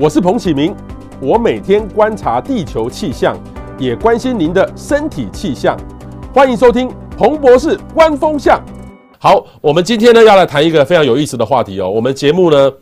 [0.00, 0.72] 我是彭启明，
[1.20, 3.36] 我每天观察地球气象，
[3.80, 5.76] 也关心您的身体气象。
[6.32, 8.64] 欢迎收听彭博士观风向。
[9.18, 11.90] 好，我们今天呢要来谈一个非常有意思的话题哦。
[11.90, 12.72] 我们节目呢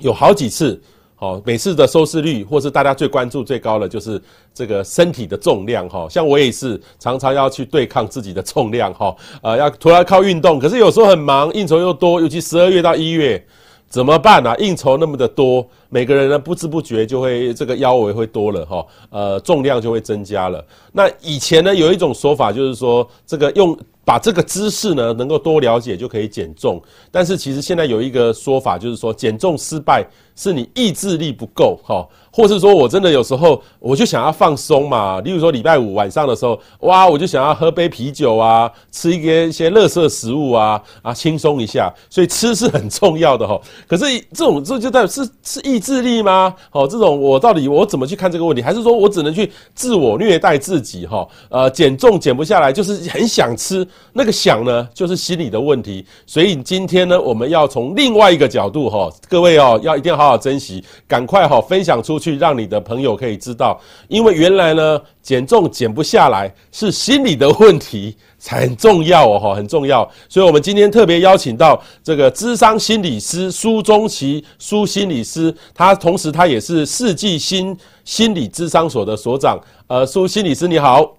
[0.00, 0.82] 有好几次，
[1.14, 4.20] 好，每次的收视率或是大家最关注最高的就是
[4.52, 6.08] 这个身体的重量哈。
[6.10, 13.40] 像我也是常常要去对抗自己的重量哈，呃，要突然靠运动，可是有时候很忙，应酬又多，尤其十二月到一月。
[13.88, 14.54] 怎么办啊？
[14.56, 20.64] 应酬那么的多，每个人呢不知不觉就会这个腰围会多了哈，呃，重量就会增加了。
[20.92, 30.04] 那以前呢有一种说法就是说，这个用把这个姿势呢能够多了解就可以减重，但是其实现在有一个说法就是说，减重失败
[30.34, 32.06] 是你意志力不够哈。
[32.36, 41.94] 或是说我真的有时候我就想要放松嘛，例如说礼拜五晚上的时候，哇，我就想要喝杯啤酒啊，吃一些一些垃圾食物啊，啊，轻松一下。
[42.10, 43.60] 所以吃是很重要的哈。
[43.86, 46.52] 可是这种这就代表是是意志力吗？
[46.72, 48.60] 哦，这种我到底我怎么去看这个问题？
[48.60, 51.24] 还是说我只能去自我虐待自己哈？
[51.48, 56.04] 呃，减重减不下来，就是很想吃，那个想呢，就是心理的问题。
[56.26, 62.38] 所以今天呢，我们要从另外一个角度哈，各位哦，要一定要好好好珍惜，赶快哈分享出去。
[62.38, 70.06] 让你的朋友可以知道，因为原来呢，减重减不下来是心理的问题，才很重要哦，很重要。
[70.28, 79.60] 所以，我们今天特别邀请到这个咨商心理师苏中奇苏心理师，他同时他也是世纪心心理咨商所的所长。
[79.86, 81.14] 呃，苏心理师你好，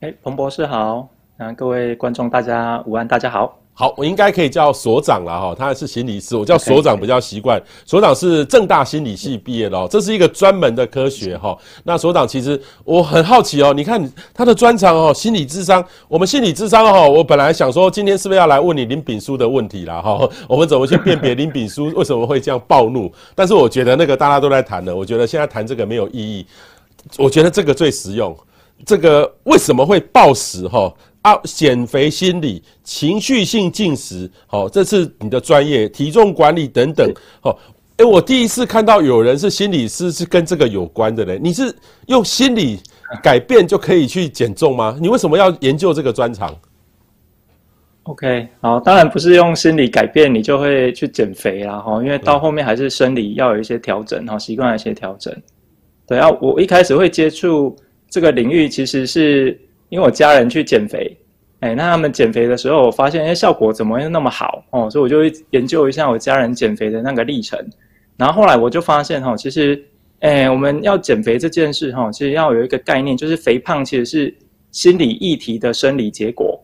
[0.00, 3.61] 哎，彭博士好，啊，各位观众大家午安，大家好。
[3.74, 7.60] 好，我应该可以叫所长了哈，他是心理师，我叫所长比较习惯。
[7.86, 11.56] 所长是正大心理系毕业的哦，这是一个专门的科学哈。
[11.84, 15.82] 那所长其实我很好奇哦，你看他的专长哦，心理智商。
[16.06, 20.28] 我们心理智商哈，我本来想说今天是不是要来问你林炳书的问题啦哈？
[20.46, 23.10] 我们怎么去辨别林炳书为什么会这样暴怒？
[23.34, 26.46] 但是我觉得那个大家都在谈的，我觉得现在谈这个没有意义。
[27.16, 28.36] 我觉得这个最实用。
[28.84, 30.92] 这个为什么会暴食哈？
[31.22, 37.08] 啊，减肥心理、情绪性进食，好，这是你的专业，体重管理等等，
[37.40, 37.56] 好，
[37.98, 41.38] 诶，我第一次看到有人是心理师，是跟这个有关的嘞。
[41.40, 41.72] 你是
[42.06, 42.80] 用心理
[43.22, 44.98] 改变就可以去减重吗？
[45.00, 46.52] 你为什么要研究这个专长
[48.02, 55.32] ？OK，好，当然不是用心理改变你就会去减肥啦，哈，因为到后面还是生理要有一些调整，哈，习惯有一些调整。
[56.04, 57.76] 对啊，我一开始会接触
[58.10, 59.56] 这个领域，其实是。
[59.92, 61.14] 因为我家人去减肥，
[61.60, 64.88] 哎，那他们减肥的时候，我发现，哎，效果怎么会那么好哦？
[64.88, 67.62] 所以我就会研究一下我家人减肥的那个历程。
[68.16, 69.84] 然后后来我就发现，哈，其实，
[70.20, 74.34] 哎，我们要减肥这件事，哈，其实要有一个概念，就是肥胖其实是
[74.70, 76.58] 心理议题的生理结果。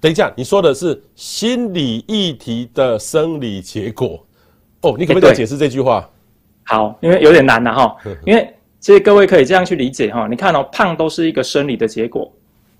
[0.00, 4.26] 等一下，你说的是心理议题的生理结果？
[4.80, 6.10] 哦，你可不可以再解释这句话？
[6.64, 12.28] 好，因为有点难了哈，因为其实各位可以这样去理解哈，你看哦，胖都是一个生理的结果。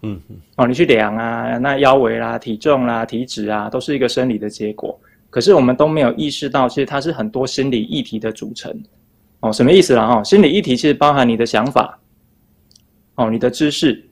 [0.02, 4.98] 嗯嗯，哦，你去量啊，那腰围啦、体重啦、体脂啊，都是一个生理的结果。
[5.30, 8.72] 可是我们都没有意识到，其实它是很多心理议题的组成。
[9.40, 10.06] 哦，什么意思啦？
[10.06, 11.98] 哈，心理议题其实包含你的想法，
[13.16, 14.02] 哦，你的知识，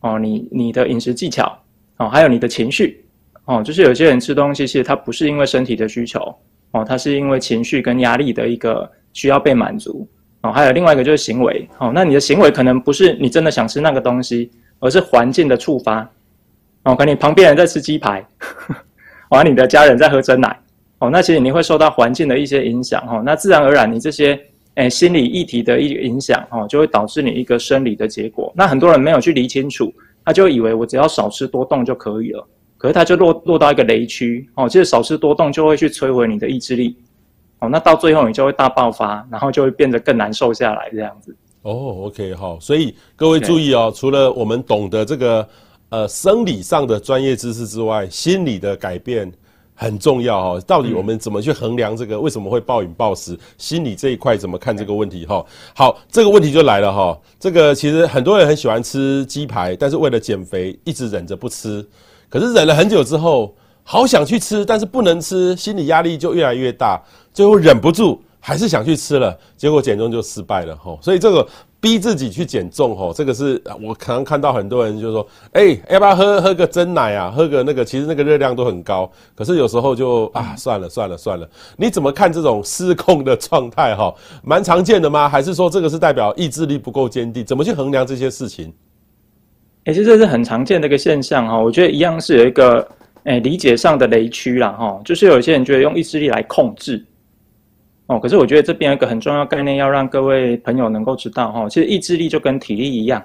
[0.00, 1.58] 哦，你你的饮食技巧，
[1.96, 3.04] 哦，还有你的情绪。
[3.46, 6.34] 哦，就是有些人吃东西，其实他不是因为身体的需求，
[6.70, 10.08] 哦，他是因为情绪跟压力的一个需要被满足。
[10.42, 11.68] 哦，还有另外一个就是行为。
[11.78, 14.50] 哦，那你的行为可能不是你真的想吃那个东西。
[14.80, 16.00] 而是环境的触发，
[16.82, 18.26] 哦，可能你旁边人在吃鸡排，
[19.28, 20.58] 完 你的家人在喝真奶，
[20.98, 24.40] 哦，那其实你会受到环境的一些影响，哦，那自然而然你这些，
[24.76, 28.52] 诶，心理议题的一影响，哦，就会导致你一个生理的结果。
[28.56, 29.92] 那很多人没有去理清楚，
[30.24, 32.46] 他就以为我只要少吃多动就可以了，
[32.78, 36.96] 可是他就落落到一个雷区，哦，其实少吃多动就会去摧毁你的意志力，
[37.58, 41.36] 哦，那到最后你就会大爆发，然后就会变得更难瘦下来这样子。
[41.62, 45.46] 哦、oh，OK，好，所以各位注意哦，除了我们懂得这个
[45.90, 49.30] 呃生理上的专业知识之外，心理的改变
[49.74, 50.62] 很重要哦。
[50.66, 52.18] 到底我们怎么去衡量这个？
[52.18, 53.38] 为什么会暴饮暴食？
[53.58, 55.26] 心理这一块怎么看这个问题？
[55.26, 55.44] 哈，
[55.74, 57.18] 好，这个问题就来了哈。
[57.38, 61.86] 这个其实很多人很喜欢吃鸡排，但是为了减肥一直忍着不吃，
[62.30, 66.98] 可是忍了很久之后，好想去吃，但是不能吃，心理压力就越来越大，
[67.34, 68.18] 最后忍不住。
[68.40, 70.98] 还是想去吃了，结果减重就失败了吼。
[71.02, 71.46] 所以这个
[71.78, 77.30] 逼自己去减重吼，这个是我可能看到很多人就说，哎、要不要喝喝个真奶啊？
[77.30, 79.10] 喝个那个，其实那个热量都很高。
[79.34, 81.48] 可是有时候就啊，算了算了算了。
[81.76, 84.14] 你怎么看这种失控的状态哈？
[84.42, 85.28] 蛮常见的吗？
[85.28, 87.44] 还是说这个是代表意志力不够坚定？
[87.44, 88.72] 怎么去衡量这些事情？
[89.84, 91.58] 哎、欸，其实这是很常见的一个现象哈。
[91.58, 92.86] 我觉得一样是有一个
[93.24, 97.04] 哎、理解上的雷区啦哈，就是有些人觉得用意志力来控制。
[98.10, 98.18] 哦。
[98.18, 103.22] 可是我觉得这边有一个很重要概念，要让各位朋友能够知道哈，其实意志力就跟体力一样，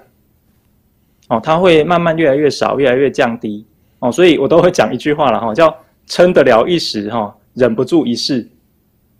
[1.28, 3.66] 哦，它会慢慢越来越少，越来越降低
[3.98, 4.12] 哦。
[4.12, 8.48] 所以我都会讲一句话了哈，叫撑得了一时哈，忍不住一世。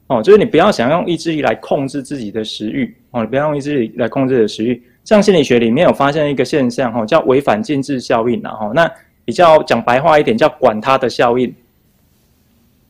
[0.09, 4.81] 哦，就是你不要想用意志力来控制自己的食欲哦，你不要用意志力来控制你的食欲。
[5.05, 8.89] 像心理学里面有发现一个现象哈，叫违反禁制效应，然后那
[9.25, 11.53] 比较讲白话一点叫管他的效应。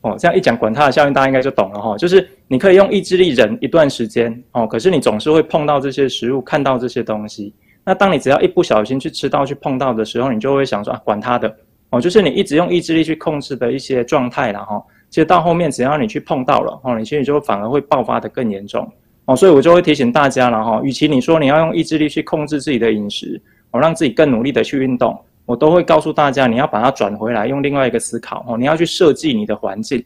[0.01, 1.97] 哦，这样一讲管他的效应，大家应该就懂了哈。
[1.97, 7.53] 就是你可以用意志力忍一段时间哦，可是你总是会碰到这些食物，看到这些东西。
[7.83, 11.55] 那当你只要一不小心去吃到、去碰到的时候，你就会想说啊，管他的
[11.89, 14.83] 哦，就是你一直用意志力去控制的一些状态了哈。
[15.09, 18.85] 其实到后面，只要你去碰到了哦，你心里就反而会爆发得更严重
[19.23, 23.41] 哦，所以我就会提醒大家了哈，与其你说你要用意志力去控制自己的饮食，
[23.71, 25.17] 哦，让自己更努力的去运动，
[25.47, 30.03] 我都会告诉大家，你要把它转回来，用另外一个思考哦，你要去设计你的环境，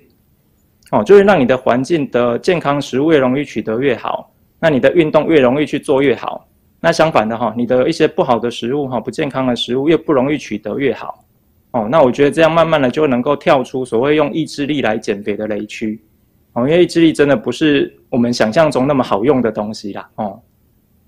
[0.92, 6.48] 哦，就是让你的环境的健康食物越容易取得越好，那你的运动越容易去做越好，
[6.80, 11.26] 那相反的哈，你的一些不好的食物哈，不健康的食物越不容易取得越好。
[11.72, 16.00] 哦，那我觉得这样慢慢的就能够跳出所谓用意志力来减肥的雷区，
[16.54, 20.40] 哦，因为意志力真的不是我们想象中那么好用的东西啦，哦。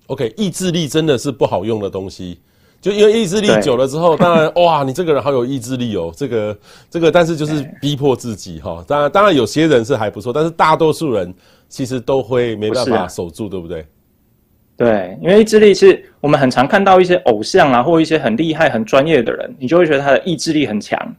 [0.06, 2.40] OK，意志力真的是不好用的东西，
[2.84, 6.54] 就因为意志力久了之后，当然哇，你这个人好有意志力哦，这个
[6.90, 11.32] 这个，但是就是逼迫自己哈，当然当然有些人是还不错，但是大多数人
[11.66, 13.86] 其实都会没办法守住，对不对？
[14.76, 21.16] 对，因为意志力是我们很常看到一些偶像啊，或一些很厉害、很专业的人，你就会觉得他的意志力很强。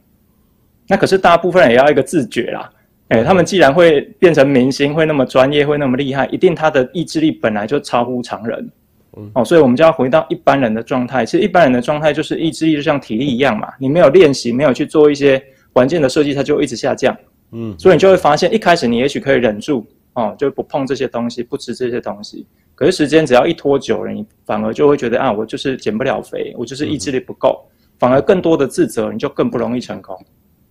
[0.86, 2.70] 那可是大部分人也要一个自觉啦，
[3.08, 8.70] 哎，他们既然会变成明星，会那么专业，会那么厉害，一定他的意志力本来就超乎常人。
[9.16, 11.24] 嗯，哦，所以我们就要回到一般人的状态。
[11.24, 15.42] 其实一般人的状态就是意志力就像体力一样嘛，你没有练习，没有去做一些
[15.72, 17.16] 环境的设计，它就一直下降。
[17.52, 22.46] 嗯，所以你就会发现，一开始你也许可以忍住，哦，就不碰这些东西，不吃这些东西。
[22.74, 27.64] 可是时间只要一拖久了，你反而就会觉得啊，我就是减不了肥，我就是意志力不够，
[27.98, 30.14] 反而更多的自责，你就更不容易成功。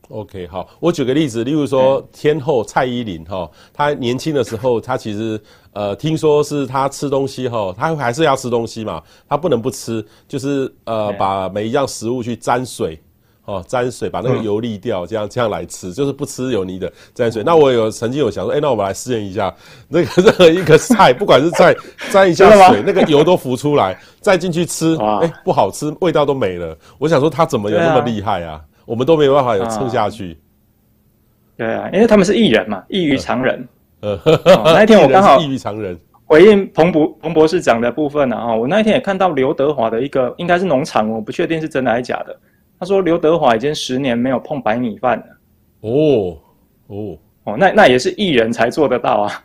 [0.10, 5.40] OK，好，我举个例子，例如说天后蔡依林哈，她年轻的时候，她其实
[5.74, 13.02] 呃，听说是她吃东西哈，她还是要吃东西嘛，她不能不吃，就是呃，把每一样食物去沾水。
[13.46, 17.44] 哦，沾水把那个油沥掉，这样这样来吃，就是不吃油腻的沾水。
[17.44, 19.54] 那我有曾经有想说，哎，那我们来试验一下，
[19.88, 21.76] 那个任何 一个菜，不管是菜
[22.12, 26.76] 沾一下水，那个油都浮出来，再进去吃，哎，不好吃，味道都没了。
[26.98, 28.60] 我想说他怎么有那么厉害啊？
[28.86, 30.38] 我们都没有办法有撑下去。
[31.58, 33.68] 对啊，因为他们是艺人嘛，异于常人。
[34.02, 34.20] 呃，
[34.66, 42.38] 那一天我 刚好异于常人回应彭博彭博士讲的部分呢啊，我那一天也看到刘德华的一个应该是农场，我不确定是真的还是假的。
[42.78, 45.26] 他说：“刘德华已经十年没有碰白米饭了。”
[45.90, 46.38] 哦
[46.88, 49.44] 哦哦，那那也是艺人才做得到啊，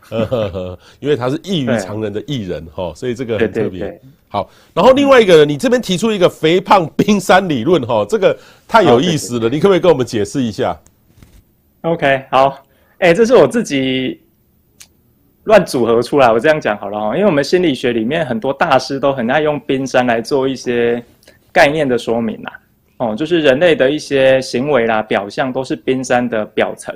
[0.98, 4.00] 因为他是异于常人的艺人哈，所以这个很特别。
[4.32, 8.38] 好，然后另外一个，你这边提出一个肥胖冰山理论哈，这个
[8.68, 10.80] 太有意思了，你可不可以跟我们解释一下
[11.80, 12.62] ？OK，好，
[12.98, 14.20] 哎、这是我自己
[15.44, 21.02] 乱组合出来，我这样讲好了哈，因为我们心理学里面很多大师都很爱用冰山来做一些
[21.50, 22.52] 概念的说明啦。
[22.98, 26.94] 哦，就是人类的一些行为啦、表象都是冰山的表层。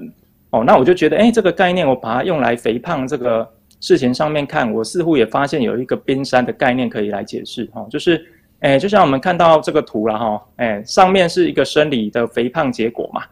[0.50, 3.48] 哦，那我就觉得，哎，这个概念我把它用来肥胖这个
[3.80, 7.68] 事情上面看，我似乎也发现有一个冰山的概念可以来解释。
[7.74, 8.24] 哦，就是，
[8.60, 13.22] 哎，就像我们看到这个图了哈，哎，上面是一个生理的肥胖结果嘛。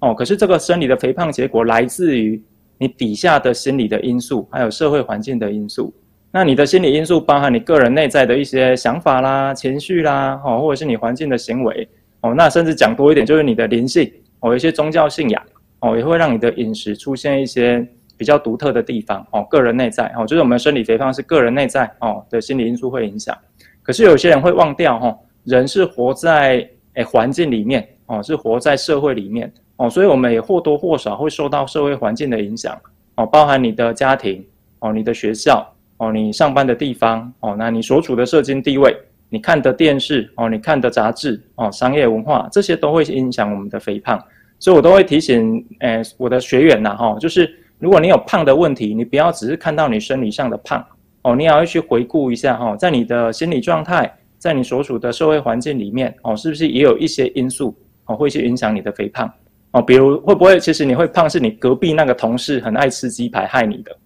[0.00, 2.40] 哦，可是这个生理的肥胖结果来自于
[2.78, 5.92] 你底下的心理的因素，还有社会环境的因素。
[6.30, 11.88] 那你的心理因素包含你个人内在的一些想法啦、情绪啦，哦，或者是你环境的行为。
[12.20, 15.42] 哦，那甚至讲多一点，就是你的灵性哦，一些宗教信仰
[15.80, 19.46] 哦，也会让你的饮食出现一些比较独特的地方哦。
[19.50, 23.36] 个人内在哦，就是我们生理肥胖是个人内在哦的心理因素会影响。
[23.82, 32.76] 可是有些人会忘掉哦，人是活在诶环境里面哦，是活在社会里面哦，所以我们也或多或少会受到社会环境的影响
[33.16, 34.44] 哦，包含你的家庭
[34.80, 35.66] 哦，你的学校
[35.98, 38.96] 哦，你上班的地方哦，那你所处的社经地位。
[39.28, 44.22] 你看的电视哦，你看的杂志哦，商业文化这些都会影响我们的肥胖，
[44.60, 50.84] 所以我都会提醒，诶，我的学员呐，哈，就是如果你有胖的问题，你不要只是看到你生理上的胖
[51.22, 59.30] 哦，你也要去回顾一下哈，在你的心理状态，在你所处的社会环境里面哦，是不是也有一些因素哦，会去影响你的肥胖
[59.72, 59.82] 哦？
[59.82, 63.96] 比如会不会其实你会胖是你隔壁那个同事很爱吃鸡排害你的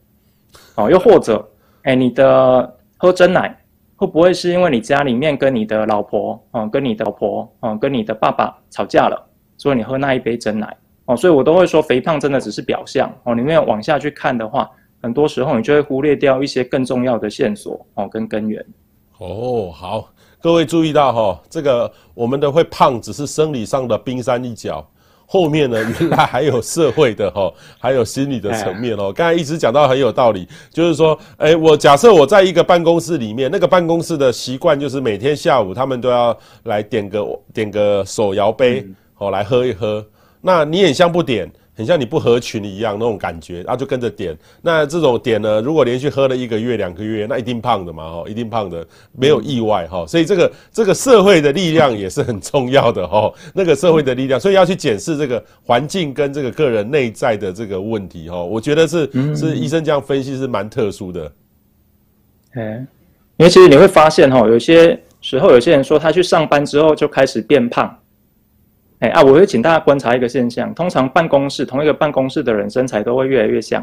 [0.75, 0.91] 哦？
[0.91, 1.47] 又或者，
[1.83, 3.57] 诶，你的喝真奶。
[3.97, 10.75] 会不会是因为你家里面跟你的老婆，哦，跟你的老婆，哦，跟你的爸爸吵架了，所以你喝那一杯真奶，
[11.11, 14.71] 哦，所以我都会说，肥胖真的只是表象，哦，你没有往下去看的话，
[15.03, 18.65] 很多时候你就会忽略掉一些更重要的线索哦，跟根源。
[19.19, 20.09] 哦，好，
[20.41, 24.89] 各位注意到哈、哦，这个我们的会胖只是生理上的冰山一角。
[25.27, 29.13] 后面呢，原来还有社会的哈，还有心理的层面哦。
[29.13, 37.25] 刚才一直讲到很有道理，就是说，哎，我假设我在一个办公室里面，那个办公室的习惯就是每天下午他们都要来点个
[37.55, 38.85] 点个手摇杯，
[39.19, 40.05] 哦，来喝一喝。
[40.41, 41.51] 那你也像不点？
[41.73, 44.37] 很像你不合群一样那种感觉，然后就跟着点。
[44.61, 50.05] 那这种点呢，如果连续喝了一个月、两个月，那一定胖的嘛，哈，一定胖的，没有意外哈。
[50.07, 53.33] 所以这个这个社会的力量也是很重要的哈。
[53.55, 58.43] 那个社会的力量，所以要去检视这个环境跟这个个人内在的这个问题哈。
[58.43, 61.33] 我觉得是是医生这样分析是蛮特殊的。
[62.57, 62.87] 哎，
[63.39, 67.97] 因为其实你会发现哈，有些时候有些人说他去上班之后就开始变胖。
[69.01, 69.23] 哎啊！
[69.23, 73.83] 我会请大家观察一个现象，通常办公室同一个办公室的人身材都会越来越像。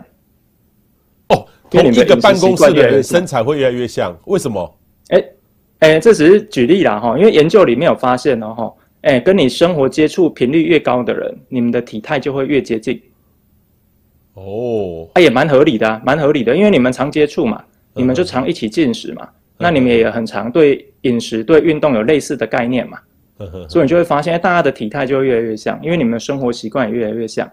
[1.30, 4.80] 哦，同一个办公室的人身材会越来越像，为什么？
[5.10, 5.24] 哎
[5.80, 13.02] 哎，这只是举例啦哈，因为研究里面有发现哦哈，哎，跟你生活接触频率越高的人，你们的体态就会越接近。
[14.36, 17.64] 哦，啊，也蛮合理的，蛮合理的，因为你们常接触嘛，
[17.96, 23.00] 你们就常一起进食嘛，那你们也很常对饮食、对运动有类似的概念嘛。
[23.70, 27.50] 所以你就会发现，大家的体态就会越来越像，因为你们的生活习惯也越来越像。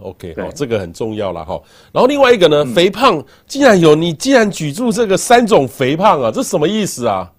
[0.00, 1.60] OK，好，这个很重要了哈。
[1.92, 7.30] 然后另外一个呢，嗯、肥胖竟然有，你竟然举住这个三种肥胖啊，这什么意思啊？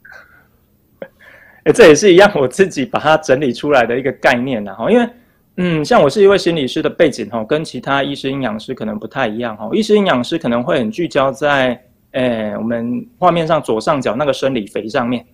[1.64, 4.92] 哎，这也是一样，我自己把它整理出来的一个概念呐哈。
[4.92, 5.10] 因为，
[5.58, 9.68] 嗯，像我是一位心理师的背景哈，跟其他医师、营养师可能不太一样哈。
[9.74, 15.26] 医师、营养师可能会很聚焦在，诶，我们画面上左上角那个生理肥上面。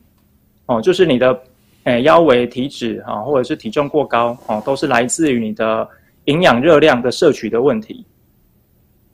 [0.71, 1.37] 哦，就是你的，
[1.83, 5.85] 诶，腰围、体脂哈，或者是体重过高，哦，都是来自于你的
[6.25, 8.05] 营养热量的摄取的问题。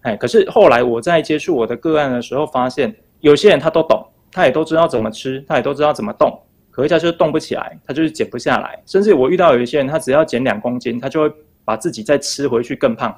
[0.02, 8.80] 哎，可是后来我在接触我的个案的时候，发现有些人他都懂，他也都知道怎么吃，他也都知道怎么动，可是他就是动不起来，他就是减不下来。
[8.86, 11.36] 甚至我遇到有一些人，他只要减两公斤，他就会
[11.66, 13.18] 把自己再吃回去更胖。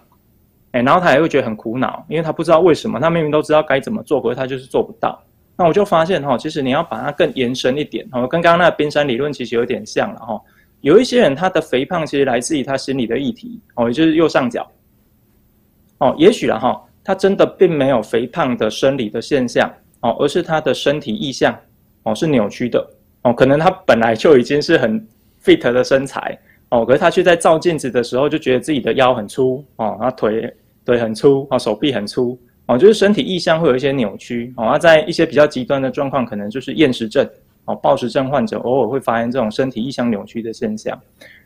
[0.72, 5.22] 哎，然后他也会觉得很苦恼，因为他不知道为什么，他明明都知道该怎么做，可是他就是做不到。
[5.60, 10.42] 那我就发现哈，其实你要把它更延伸一点哈，跟刚刚那个冰山理论其实有点像了哈。
[10.80, 14.66] 有一些人他的肥胖其实来自于他心理的议题哦，也就是右上角
[15.98, 21.54] 哦，也许了哈，他真的并没有肥胖的生理的现象哦，而是他的身体意象
[22.04, 22.89] 哦是扭曲的
[23.24, 25.06] 哦，可能他本来就已经是很
[25.44, 26.39] fit 的身材
[26.70, 32.39] 哦，可是他却在照镜子的时候就觉得自己的腰很粗哦，他腿腿很粗哦，手臂很粗。
[32.69, 37.27] 哦，就是身体意向会有一些扭曲哦，那在一些比较极端的状况，可能就是厌食症
[37.65, 40.95] 哦，暴食症患者偶尔会发现这种身体意向扭曲的现象。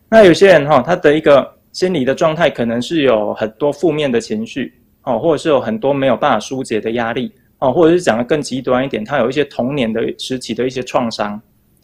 [0.10, 11.42] 那有些人哈，他的一个心理的状态可能是有很多负面的情绪哦，或者是有很多没有办法疏解的压力哦，或者是讲得更极端一点，他有一些童年的时期的一些创伤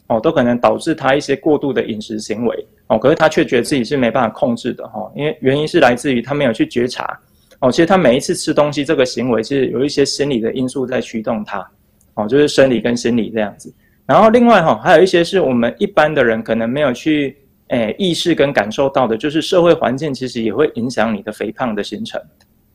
[0.08, 7.18] 哦，都可能导致他一些过度的饮食行为哦，可是他却觉得自己是没办法控制的哈，因为原因是来自于他没有去觉察。
[7.60, 11.70] 哦，其实他每一次吃东西这个行为，其实有一些心理的因素在驱动他，
[12.14, 13.74] 哦，就是生理跟心理这样子。
[14.06, 17.38] 然后另外哈，还有一些是我们一般的人可能没有去
[17.68, 22.22] 诶意识跟感受到的，就是社会环境其实也会影响你的肥胖的形成。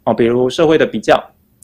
[0.04, 1.18] 哦，比如社会的比较，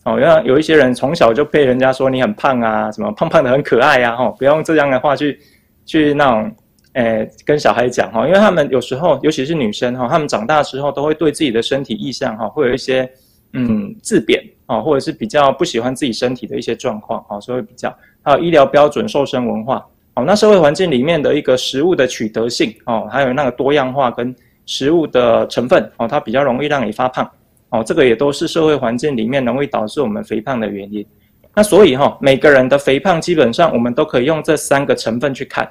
[0.05, 5.39] 哦，要有一些人从小就被人家说你很胖啊，什么胖胖的很可爱呀，哦，不要用这样的话去
[5.85, 6.50] 去那种。
[6.95, 13.09] 诶，跟小孩讲哈，因为他们有时候，尤其是女生哈，他们长大之后都会对自己的身体意象哈，会有一些
[13.53, 24.35] 嗯自贬啊，或者是比较不喜欢自己身体的一些状况啊，所以比较还有医疗标准、瘦身文化哦，那社会环境里面的一个食物的取得性哦，还有那个多样化跟
[24.67, 27.31] 食物的成分哦，它比较容易让你发胖
[27.69, 31.07] 哦，这个也都是社会环境里面容易导致我们肥胖的原因。
[31.55, 35.71] 那所以哈，每个人的肥胖基本上我们都可以用这三个成分去看。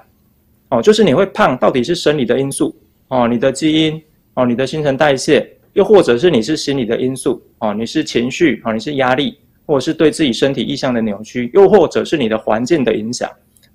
[0.70, 2.76] 哦，就是你会胖，到底是生理的因素
[3.08, 4.00] 哦，你的基因
[4.36, 13.28] 哦，你的新陈代谢，又或者是你是心理的因素哦，你是情绪哦，你是压力，或者是对自己身体意向的扭曲，又或者是你的环境的影响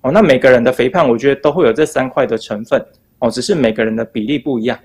[0.02, 0.12] 哦。
[0.12, 2.80] 那每个人的肥胖，我觉得都会有这三块的成分
[3.18, 4.78] 哦，只是每个人的比例不一样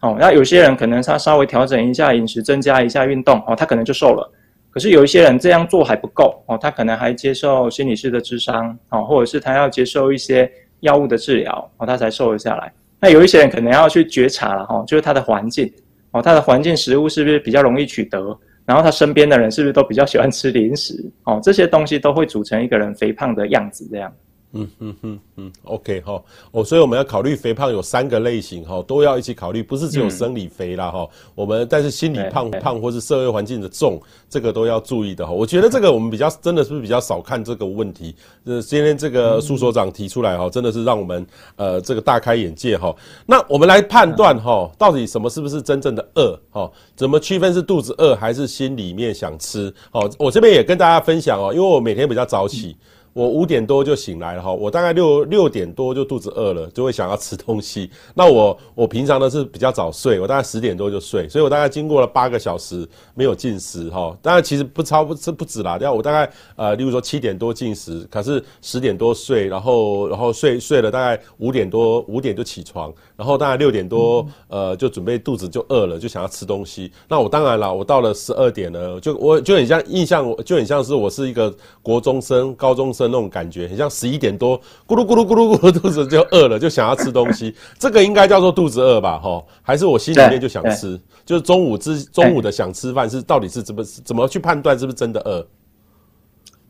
[0.00, 0.18] 哦。
[0.20, 4.30] 那有些人可能他稍微调整一下饮食，增加一下运动哦，他可能就瘦了。
[4.70, 10.52] 可是有一些人这样做还不够哦，他可能还接受心理师的智商哦，或者是他要接受一些。
[10.84, 12.72] 药物的治疗，哦，他才瘦了下来。
[13.00, 15.70] 那有一些人可能要去觉察了，哈，就是他的环境，
[16.12, 18.38] 哦，他的环境食物是不是比较容易取得？
[18.64, 20.94] 然后他身边的人是不是都比较喜欢吃零食？
[21.24, 24.10] 哦，这些东西都会组成一个人肥胖的样子，这样。
[24.54, 31.08] 嗯嗯嗯嗯，OK 哈，哦，所以我们要考虑肥胖有三个类型哈，都要一起考虑，不是只有生理肥啦哈。
[31.34, 35.32] 我们但是心理胖胖或是社会环境的重，这个都要注意的哈。
[35.32, 38.14] 我觉得这个我们比较真的是比较少看这个问题。
[38.44, 42.94] 呃，今天这个苏所长提出来哈，真的是让我们呃这个大开眼界哈。
[43.26, 46.70] 那我们来判断哈，到底什么是不是真正的饿哈？
[46.94, 49.74] 怎么区分是肚子饿还是心里面想吃？
[49.90, 52.76] 好，我这边也跟大家分享哦，因为我每天比较早起。
[53.14, 57.88] 我五点多就醒来了哈，我大概六六点多就肚子饿了，就会想要吃东西。
[58.12, 64.16] 那我我平常呢是比较早睡，我大概十点多就睡，所以我大概经过了八个小时没有进食哈。
[64.20, 76.90] 当然其实不超不是不止啦，要我大概呃，例如说七点多进食，可是十点多睡，然后然后睡睡了大概五点多五点就起床，然后大概六点多呃就准备肚子就饿了，就想要吃东西。
[77.06, 83.03] 那我当然了，我到了十二点呢，就我就很像印象，就很像是我是一个国中生、高中生。
[83.08, 87.54] 那种感觉很像十一点多，咕噜咕噜咕噜咕噜，肚子就饿了，就想要吃东西。
[87.78, 89.18] 这个应该叫做肚子饿吧？
[89.18, 90.98] 哈，还是我心里面就想吃？
[91.24, 95.46] 就是中午之中午的想吃饭是到底是怎么怎么去判断是不是真的饿？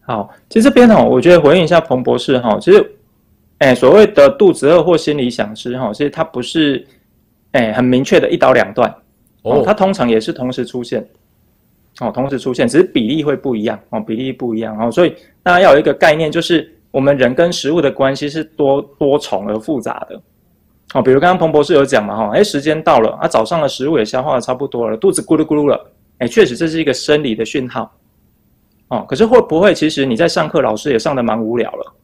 [0.06, 2.96] 好，其实这边哈，我觉得回应一下彭博士哈，其实，
[3.58, 6.86] 哎，所谓的肚子饿或心里想吃哈，其实它不是
[7.52, 8.94] 哎很明确的一刀两断
[9.42, 11.06] 哦，它通常也是同时出现。
[12.00, 20.20] 哦，同时出现，只是比例会不一样哦，比例不一样哦，所以大家要有一个概念，就是我们人跟食物的关系是多多重而复杂的。
[20.94, 27.92] 哦，比如刚刚彭博士有讲嘛，哈，哎，时间到了，啊，早上的食物也消化的差不多了，肚子咕噜咕噜了，哎，确实这是一个生理的讯号。
[28.88, 31.94] 哦，可是会不会其实你在上课，老师也上得蛮无聊了，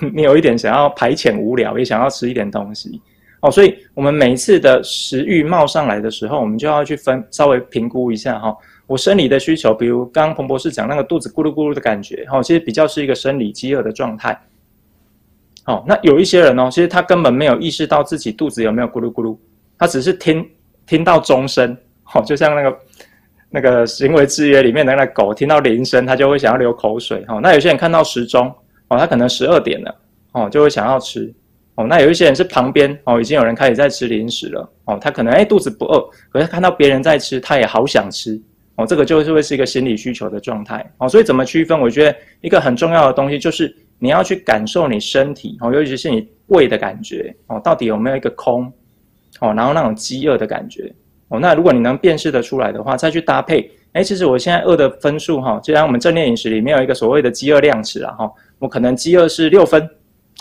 [0.14, 3.00] 你有一点想要排遣无聊，也想要吃一点东西。
[3.40, 8.54] 哦，所以我们每一次的食欲冒上来的时候，我们就要去分稍微评估一下哈。
[8.90, 14.36] 我生理的需求，比如刚刚彭博士讲那个肚子咕噜咕噜的感觉，哈，其实比较是一个生理饥饿的状态。
[15.66, 19.38] 哦，那有一些人哦，其实他根本没有意识到自己肚子有没有咕噜咕噜，
[19.78, 20.44] 他只是听
[20.88, 21.76] 听到钟声，
[22.12, 22.78] 哦，就像那个
[23.48, 27.38] 那个行为制约里面的那个狗听到铃声，它就会想要流口水，哈。
[27.40, 28.52] 那有些人看到时钟，
[28.88, 29.94] 哦，他可能十二点了，
[30.32, 31.32] 哦，就会想要吃，
[31.76, 31.86] 哦。
[31.86, 38.42] 那有一些人是旁边，哦，已经有人开始在吃零食了，哦，他可能哎肚子不饿，可是看到别人在吃，他也好想吃。
[38.80, 40.90] 哦，这个就是会是一个心理需求的状态。
[40.96, 41.78] 哦，所以怎么区分？
[41.78, 47.34] 我觉得一个很重要的东西就是你要去感受你身体哦，尤其是你胃的感觉。
[47.48, 48.72] 哦，到底有没有一个空？
[49.40, 50.90] 哦，然后那种饥饿的感觉。
[51.28, 59.88] 哦，那如果你能辨识得出来的话，再去搭配，哎，其实我现在饿的分数哈，既然我们正念饮食里面有一个所谓的饥饿量尺啊哈，我可能饥饿是六分。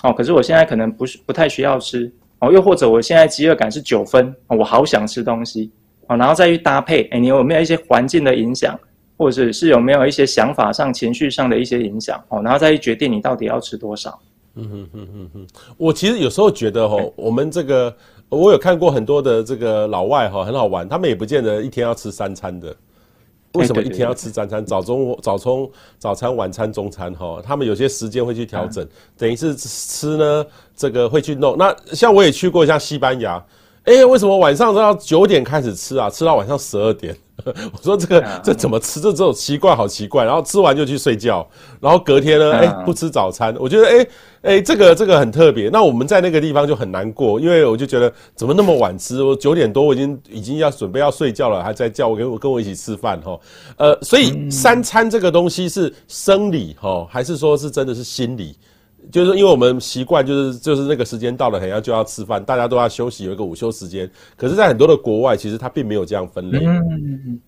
[0.02, 2.12] 哦，可是我现在可能不是不太需要吃。
[2.40, 5.70] 哦，又或者我现在饥饿感是九分，我好想吃东西。
[6.10, 8.78] 哦，然后再去搭配，哎，你有没有一些环境的影响，
[9.16, 12.20] 或者是有没有一些想法上、情绪上的一些影响？
[12.30, 14.20] 哦，然后再去决定你到底要吃多少。
[14.56, 17.96] 嗯哼哼哼哼，我其实有时候觉得，哦，我们这个
[18.28, 22.76] 我有看过很多的这个老外，哈，很好玩，他们也不见得一天要吃三餐的。
[23.54, 24.66] 为什么一天要吃三餐？
[24.66, 30.46] 早中早中早餐、晚餐、中餐，哈，他们有些时间会去调整，等于是吃呢，
[30.76, 31.56] 这个会去弄。
[31.56, 33.44] 那像我也去过像西班牙。
[33.86, 36.10] 哎、欸，为什么晚上都要九点开始吃啊？
[36.10, 37.16] 吃到晚上十二点？
[37.46, 39.00] 我说这个这怎么吃？
[39.00, 40.26] 这这种奇怪，好奇怪。
[40.26, 41.48] 然后吃完就去睡觉，
[41.80, 43.56] 然后隔天呢，哎、欸，不吃早餐。
[43.58, 45.70] 我觉得，哎、欸、哎、欸，这个这个很特别。
[45.70, 49.24] 那我们在那个地方就很难过，因为我就觉得怎么那么晚吃？
[49.24, 53.40] 我九点多我已经已经要准备要睡觉了，还在叫我跟我跟我一起吃饭哈。
[53.78, 58.58] 呃，所以三餐这个东西是生理哈，还是说是真的是心理？
[59.12, 64.10] 就是因为我们习惯，就是就是那个时间到了，好像就要吃饭，大家都要休息，有一个午休时间。
[64.36, 66.60] 可是，在很多的国外，其实它并没有这样分类。
[66.64, 67.40] 嗯，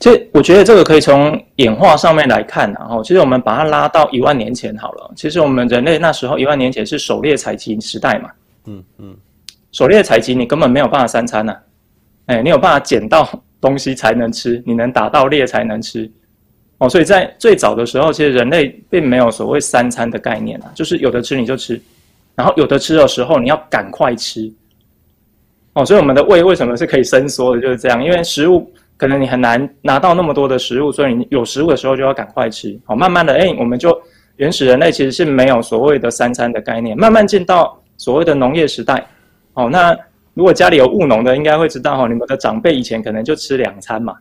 [0.00, 5.12] 其实我觉得这个可以从演化上面来看，然后其实我们把它拉到一万年前好了。
[5.14, 8.30] 其实我们人类那时候一万年前是狩猎采集时代嘛。
[8.64, 9.16] 嗯嗯，
[9.72, 11.60] 狩猎采集你根本没有办法三餐呐、啊，
[12.26, 13.28] 哎，你有办法捡到
[13.60, 16.10] 东西才能吃，你能打到猎才能吃。
[16.78, 21.80] 哦，所以在最早的时候，其实人类并没有所谓三餐的概念啊，就是有的吃你就吃，
[22.34, 24.52] 然后有的吃的时候你要赶快吃。
[25.72, 32.78] 哦，所以我们的胃为什么是可以伸缩的，就是这样，因为食物可能你很难拿到那么多的食物，所以你有食物的时候就要赶快吃。
[32.84, 33.98] 好，慢慢的，哎，我们就
[34.36, 39.06] 原始人类其实是没有所谓的三餐的概念，慢慢进到所谓的农业时代。
[39.54, 39.96] 哦，那
[40.34, 44.14] 如果家里有务农的，应该会知道哈，你们的长辈以前可能就吃两餐嘛。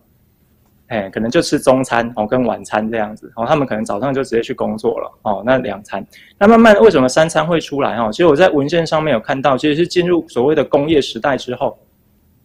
[0.88, 3.46] 哎，可能就吃中餐哦，跟晚餐这样子哦。
[3.48, 5.42] 他们可能早上就直接去工作了哦。
[5.46, 6.06] 那两餐，
[6.38, 8.10] 那慢慢为什么三餐会出来哦？
[8.12, 11.78] 其实我在文献上面有看到，其实是进入所谓的工业时代之后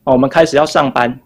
[0.05, 1.21] 哦，我们开始要上班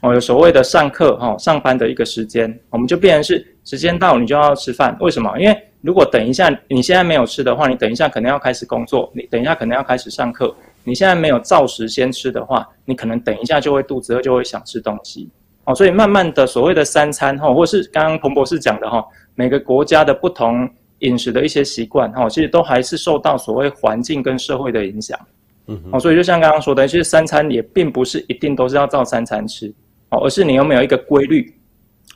[0.00, 4.96] 哦，有所谓的上课哦，上班的一个时间，我们就变成是时间到你就要吃饭。
[5.00, 5.38] 为什么？
[5.38, 10.54] 因为如果等一下你现在没有吃的话，你等一下可能要开始工作，你等一下可能要开始上课。
[10.82, 15.30] 你现在没有照时先吃的话，你可能等一下就会肚子饿，就会想吃东西。
[15.64, 25.18] 哦，所以慢慢的所谓的三餐哈，或是刚刚彭博士讲的哈，每个国家的不同饮食的一些习惯哈，其实都还是受到所谓环境跟社会的影响。
[25.66, 29.72] 嗯，哦，所以就像刚刚说的，其实三餐也并不是一定都是要照三餐吃，
[30.10, 31.54] 哦，而是你有没有一个规律，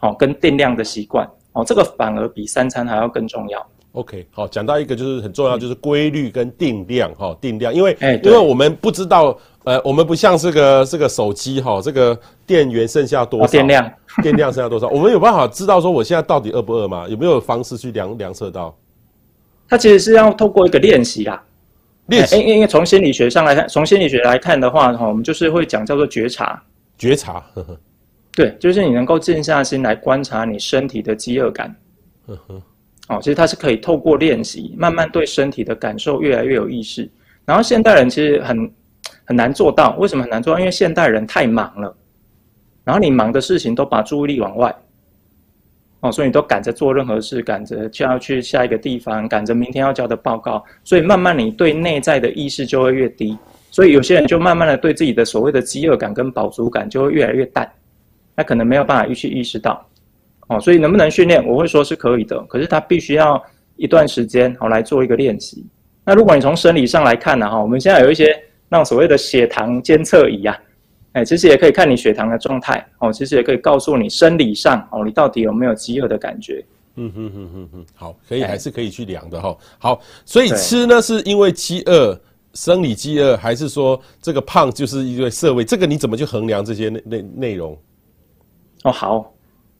[0.03, 3.67] 哦，跟定量的习惯，哦，这个反而比三餐还要更重要。
[3.93, 9.37] OK，好，讲到一个就是很重要，就是规律跟定量哈、嗯，定量，因为、欸、因为我们不知道，
[9.69, 17.07] 呃，我们不像这个这个手机哈，这个电源剩下多少，电量，电量剩下多少，我们有办法知道说我现在到底饿不饿吗？
[17.07, 18.75] 有没有方式去量量测到？
[19.69, 21.45] 它其实是要透过一个练习啦，
[22.07, 26.63] 练习，因为从心理学上来看，从心理学来看的话哈，我们就是会讲叫做觉察，
[26.97, 27.79] 觉察，呵呵，
[28.35, 31.77] 对，就是你能够静下心来观察你身体的饥饿感，
[32.27, 32.63] 呵呵。
[33.09, 37.07] 哦，其实它是可以透过练习，慢慢对身体的感受越来越有意识。
[37.45, 38.71] 然后现代人其实很
[39.29, 40.59] 很难做到，为什么很难做到？
[40.59, 41.95] 因为现代人太忙了，
[42.83, 44.75] 然后你忙的事情都把注意力往外，
[46.01, 53.37] 哦，所以你都赶着做任何事，赶着就要去下一个地方，赶着明天要交的报告，所以慢慢你对内在的意识就会越低。
[53.71, 57.71] 所以有些人就慢慢的对自己的所谓的饥饿感跟饱足感就会越来越淡，
[58.35, 59.87] 他可能没有办法去意识到。
[60.47, 61.47] 哦，所以能不能训练？
[61.47, 63.41] 我会说是可以的，可是他必须要
[63.77, 65.67] 一段时间好来做一个练习。
[66.03, 67.47] 那如果你从生理上来看呢？
[67.51, 68.35] 哈，我们现在有一些
[68.69, 70.59] 那种所谓的血糖监测仪啊，
[71.13, 72.87] 哎，其实也可以看你血糖的状态。
[72.99, 76.65] 哦，其实也可以告诉你生理上哦，你到底有没有饥饿的感觉？
[76.97, 79.57] 嗯哼哼哼哼，好，可以还是可以去量的哈。
[79.79, 82.19] 好，所以吃呢是因为饥饿，
[82.55, 85.65] 生理饥饿，还是说这个胖就是因为色味？
[85.65, 87.79] 这个你怎么去衡量这些内内内容？
[88.85, 89.33] 哦，好。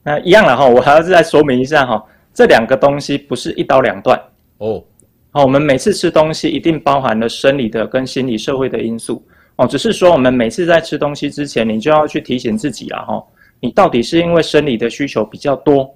[0.05, 4.19] 那一样了哈，我还要再说明一下哈，这两个东西不是一刀两断
[4.59, 4.83] 哦。
[5.31, 9.23] 好，我们每次吃东西一定包含了生理的跟心理社会的因素
[9.57, 13.23] 哦，只是说我们每次在吃东西之前，你就要去提醒自己了哈，
[13.61, 15.89] 你到底是因为生理的需求比较多，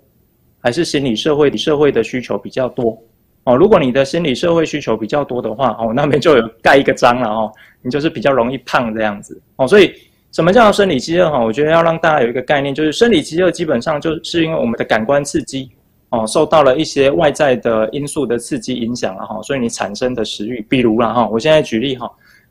[0.61, 2.97] 还是心理社会社会的需求比较多
[3.45, 3.57] 哦？
[3.57, 9.93] 如果你的心理社会需求比较多的话哦，那边就有盖一个章了哦，你就是比较容易胖这样子哦，所以。
[10.35, 11.31] 什么叫生理饥饿？
[11.31, 15.71] 哈，我觉得要让大家有一个概念，就是生理饥饿基本上就是因为我们的感官刺激
[16.13, 20.61] 哦，受到了一些外在的因素的刺激影响了哈，所以你产生的食欲。
[20.69, 22.11] 比如了哈，我现在举例哈，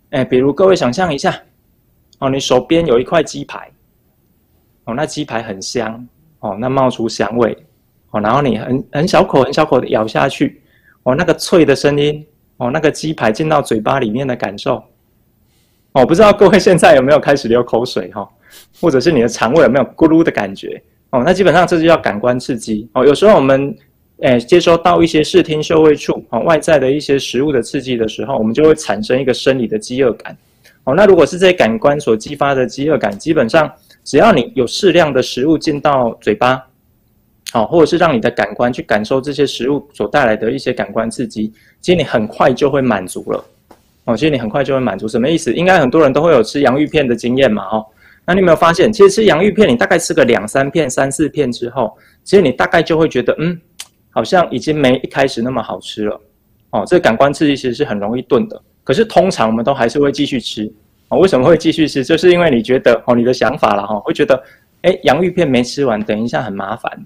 [0.09, 1.39] 哎，比如各位想象一下，
[2.17, 3.69] 哦，你手边有一块鸡排，
[4.85, 6.07] 哦，那鸡排很香，
[6.39, 7.55] 哦，那冒出香味，
[8.09, 10.59] 哦，然后你很很小口很小口的咬下去，
[11.03, 12.25] 哦，那个脆的声音，
[12.57, 14.83] 哦，那个鸡排进到嘴巴里面的感受。
[15.91, 18.27] 哦，不知道各位现在有没有开始流口水哈，
[18.79, 20.81] 或者是你的肠胃有没有咕噜的感觉？
[21.11, 22.89] 哦，那基本上这就叫感官刺激。
[22.93, 23.75] 哦，有时候我们
[24.19, 30.35] 诶接收到一些视听嗅味触哦外在的一些食物的刺激的时候，我们就会产生一个生理的饥饿感。
[30.83, 33.71] 哦，那如果是这些感官所激发的饥饿感，基本上
[34.03, 36.65] 只要你有适量的食物进到嘴巴，
[37.53, 43.45] 哦，或者是让你的感官去感受这些食物所带来的一些感官刺激，其实你很快就会满足了。
[44.05, 45.53] 哦，其实你很快就会满足，什么意思？
[45.53, 47.85] 应该很多人都会有吃洋芋片的经验嘛，哦，
[48.25, 53.59] 那你有没有发现，其实吃洋芋片，你大概吃个两三片、三四片之后，其实你大概就会觉得，嗯，
[54.09, 56.21] 好像已经没一开始那么好吃了。
[56.69, 60.71] 哦，这感官刺激其实是很容易钝的，可是通常我们都还是会继续吃。
[61.09, 62.03] 哦，为什么会继续吃？
[62.03, 64.41] 就是因为你觉得，哦，你的想法了哈，会觉得，
[64.83, 67.05] 哎，洋芋片没吃完，等一下很麻烦，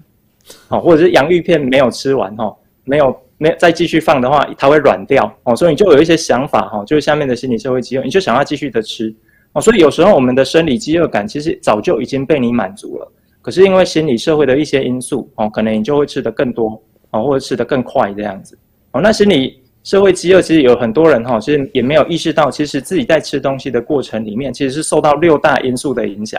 [0.68, 3.16] 哦，或者是洋芋片没有吃完，哦，没有。
[3.38, 9.14] 没再继续放的话，它会软掉哦，所以你就有一些想法哈，就是下面的心理社会饥饿，你就想要继续的吃
[9.56, 16.78] 哦，所以有时候我们的生理饥饿感其实早就已经被你满足了，可是因为心理社会的一些因素哦，可能你就会吃得更多
[17.10, 18.58] 哦，或者吃得更快这样子
[18.90, 19.00] 哦。
[19.00, 26.38] 那心理社会饥饿其实有很多人哈，其实也没有意识到，其实自己在吃东西的过程里面，其实是受到六大因素的影响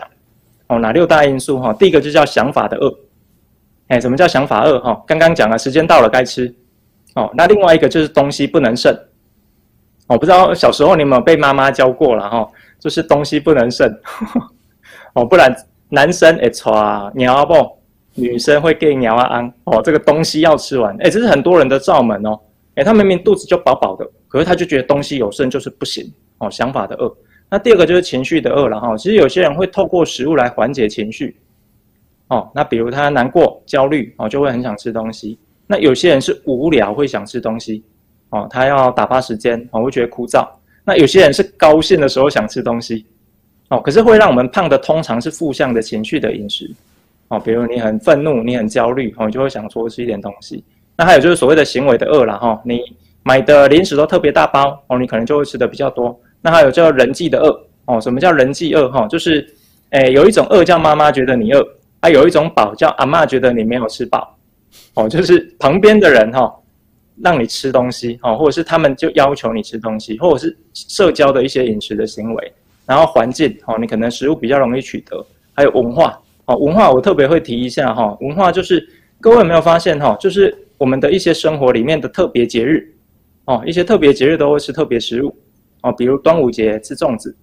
[0.68, 0.78] 哦。
[0.78, 1.72] 哪六大因素哈？
[1.72, 2.94] 第一个就叫想法的饿，
[3.88, 5.02] 哎，什么叫想法饿哈？
[5.08, 6.54] 刚刚讲了，时间到了该吃。
[7.16, 8.96] 哦，那另外一个就是东西不能剩。
[10.06, 13.88] 我、不知道小时候你有没有被妈妈教过了哈、就是东西不能剩。
[15.14, 15.54] 哦，不然
[15.88, 17.54] 男生会抓鸟啊不，
[18.14, 19.52] 女生会给鸟啊安。
[19.64, 22.38] 哦，这个东西要吃完，哎，这是很多人的罩门哦。
[22.74, 26.12] 哎，他明明肚子就饱饱的，可是他就觉得东西有剩就是不行。
[26.38, 27.12] 哦，想法的饿。
[27.50, 28.96] 那第二个就是情绪的饿了哈。
[28.96, 31.36] 其实有些人会透过食物来缓解情绪。
[32.28, 35.38] 哦，那比如他难过、焦虑，哦，就会很想吃东西。
[35.66, 37.82] 那有些人是无聊，会想吃东西，
[38.30, 40.46] 哦，他要打发时间，哦，会觉得枯燥。
[40.88, 43.04] 那有些人是高兴的时候想吃东西，
[43.68, 46.70] 哦，可是会让我们胖的通常是负向的情绪的饮食，
[47.28, 50.64] 哦，比如你很愤怒，你很焦虑，哦，你就会想多吃一点东西。
[50.96, 52.80] 那还有就是所谓的行为的饿了哈，你
[53.22, 56.18] 买的零食都特别大包哦，你可能就会吃的比较多。
[56.40, 59.06] 那还有叫人际的饿哦，什么叫人际饿哈？
[59.08, 59.46] 就是
[59.90, 61.62] 诶有一种饿叫妈妈觉得你饿，
[62.00, 64.34] 啊有一种饱叫阿嬷觉得你没有吃饱
[64.94, 66.50] 哦，就是旁边的人哈
[67.22, 72.52] 让你吃东西哦，或者是他们就要求你吃东西，或者是社交的一些饮食的行为，
[72.86, 78.88] 然后环境哦，你可能食物比较容易取得，还有文化哦，文化我特别会提一下哈，文化就是
[79.20, 82.92] 各位有没有发现哈，就是我们的一些生活里面的特别节日
[83.44, 85.34] 哦，一些特别节日都会吃特别食物。
[85.82, 87.36] 哦，比如端午节吃粽子，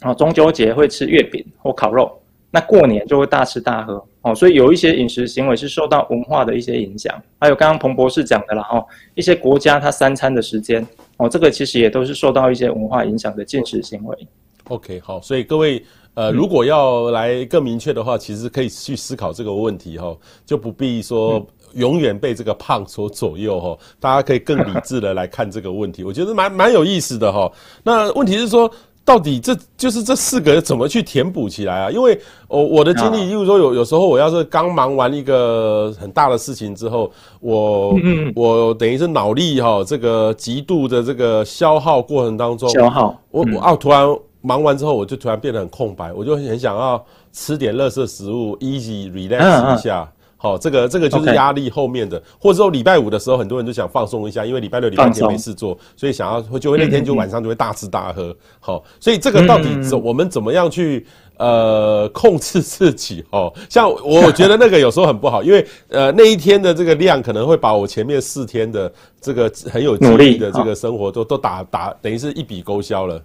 [0.00, 2.10] 哦，中秋节会吃月饼或烤肉，
[2.50, 14.16] 那过年就会大吃大喝，哦，所以有一些饮食行为是受到文化的一些影响，还有刚刚彭博士讲的啦，哦，一些国家它三餐的时间，哦，这个其实也都是受到一些文化影响的进食行为。
[14.64, 15.82] OK，好，所以各位，
[16.14, 21.34] 呃，如果要来更明确的话，其实可以去思考这个问题哈，就不必说。
[21.34, 27.52] 嗯永远被这个胖所左右哈，大家可以更理智的来看这个问题，我觉得蛮蛮有意思的哈。
[27.84, 28.68] 那问题是说，
[29.08, 31.90] 到底这就是这四个怎么去填补起来啊？
[31.90, 37.96] 因为我我的经历，例如说有有时候我要是刚忙完一个很大的事情之后，我
[38.36, 44.06] 我等于是脑力哈这个极度的这个消耗过程当中，消耗我我啊突然
[44.42, 50.06] 忙完之后，我就突然变得很空白，我就很想要吃点垃圾食物，easy relax 一下。
[50.40, 58.34] 好，这个这个就是压力后面的.或者说礼拜五的时候，很多人就想放松一下，因为礼拜六、礼拜天没事做，所以想要就会那天就晚上就会大吃大喝。
[58.60, 61.04] 好，所以这个到底怎我们怎么样去
[61.38, 63.24] 呃控制自己？
[63.30, 73.16] 哦，像我 觉得那个有时候很不好，因为呃那一天的这个量可能会把我前面四天的这个很有精力的这个生活都都打打等于是一笔勾销了。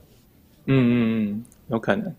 [0.65, 0.95] 嗯嗯
[1.29, 2.11] 嗯，有可能。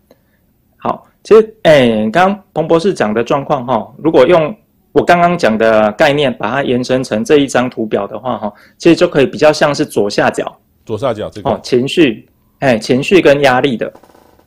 [0.77, 4.55] 好，其实哎，刚刚彭博士讲的状况哈，如果用
[4.95, 11.49] 我刚刚讲的概念，把它延伸成这一张图表的话，哈，其实就可以比较像是左下角，左下角这个。
[11.49, 12.25] 哦，情绪，
[12.59, 13.91] 哎，情绪跟压力的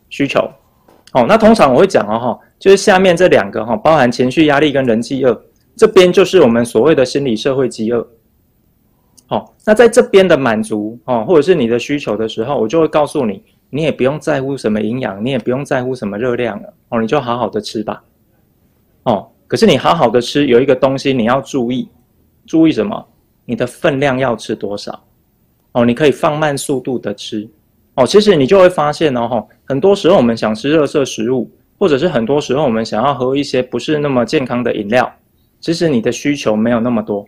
[0.08, 0.40] 需求，
[1.12, 5.38] 哦，那通常我会讲哦，哈，就是下面这两个哈，包含情绪、压力跟人际饿，
[5.76, 8.08] 这边就是我们所谓的心理社会饥饿，
[9.28, 18.02] 哦，那在这边的满足哦，或者是你的需求的时候，我就会告诉你，你也不用在乎什么营养，你也不用在乎什么热量了，哦，你就好好的吃吧，
[19.02, 19.28] 哦。
[19.48, 21.88] 可是你好好的吃，有一个东西你要注意，
[22.46, 23.04] 注意什么？
[23.46, 25.02] 你的分量要吃多少？
[25.72, 27.48] 哦，你可以放慢速度的吃。
[27.94, 35.11] 哦，其实你就会发现哦，很多时候我们想吃热色食物，或者是很多时候我们想要喝一些不是那么健康的饮料，
[35.61, 37.26] 其实你的需求没有那么多。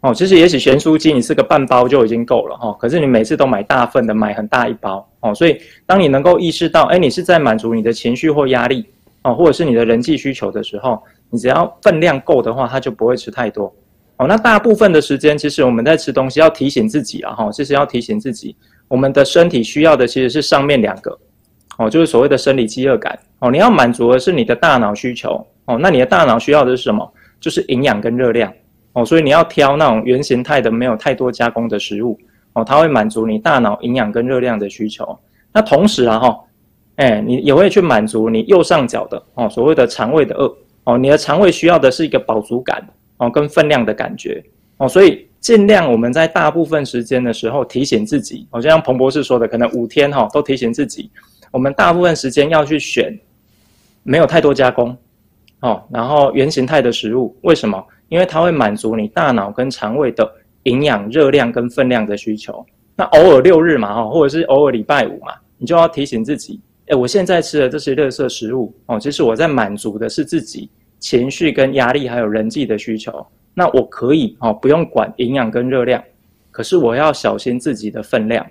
[0.00, 8.86] 哦，其实也许咸酥鸡你吃个半包就已经够了哈，可是你每次都买大份的，买很大一包哦，所以当你能够意识到，哎，你是在满足你的情绪或压力
[9.24, 11.02] 哦，或者是你的人际需求的时候。
[11.30, 13.72] 你只要分量够的话，它就不会吃太多。
[14.16, 18.56] 哦，那大部分的时间，其实我们在吃东西要提醒自己啊，哈，其实要提醒自己，
[18.88, 21.16] 我们的身体需要的其实是上面两个，
[21.76, 23.16] 哦，就是所谓的生理饥饿感。
[23.38, 25.46] 哦，你要满足的是你的大脑需求。
[25.66, 27.08] 哦，那你的大脑需要的是什么？
[27.38, 28.52] 就是营养跟热量。
[28.94, 32.18] 哦，所以你要挑那种原形态的、没有太多加工的食物。
[32.54, 35.16] 哦，它会满足你大脑营养跟热量的需求。
[35.52, 36.40] 那同时啊，哈，
[36.96, 40.52] 哎，你也会去满足你右上角的哦，所谓的肠胃的饿。
[40.88, 42.82] 哦，你的肠胃需要的是一个饱足感
[43.18, 44.42] 哦，跟分量的感觉
[44.78, 51.10] 哦，所以尽量我们在大部分时间的时候提醒自己，哦，就像彭博士说的，可能五天哈都提醒自己，
[51.52, 53.14] 我们大部分时间要去选
[54.02, 54.96] 没有太多加工
[55.60, 57.84] 哦，然后原形态的食物，为什么？
[58.08, 60.26] 因为它会满足你大脑跟肠胃的
[60.62, 62.64] 营养、热量跟分量的需求。
[62.96, 70.70] 那偶尔六日嘛哈，或者是偶尔礼拜五嘛，你就要提醒自己，哎，我现在吃的这些垃圾食物哦，其实我在满足的是自己。
[70.98, 76.02] 情绪跟压力还有人际的需求，那我可以哦，不用管营养跟热量，
[76.50, 78.46] 可是我要小心自己的分量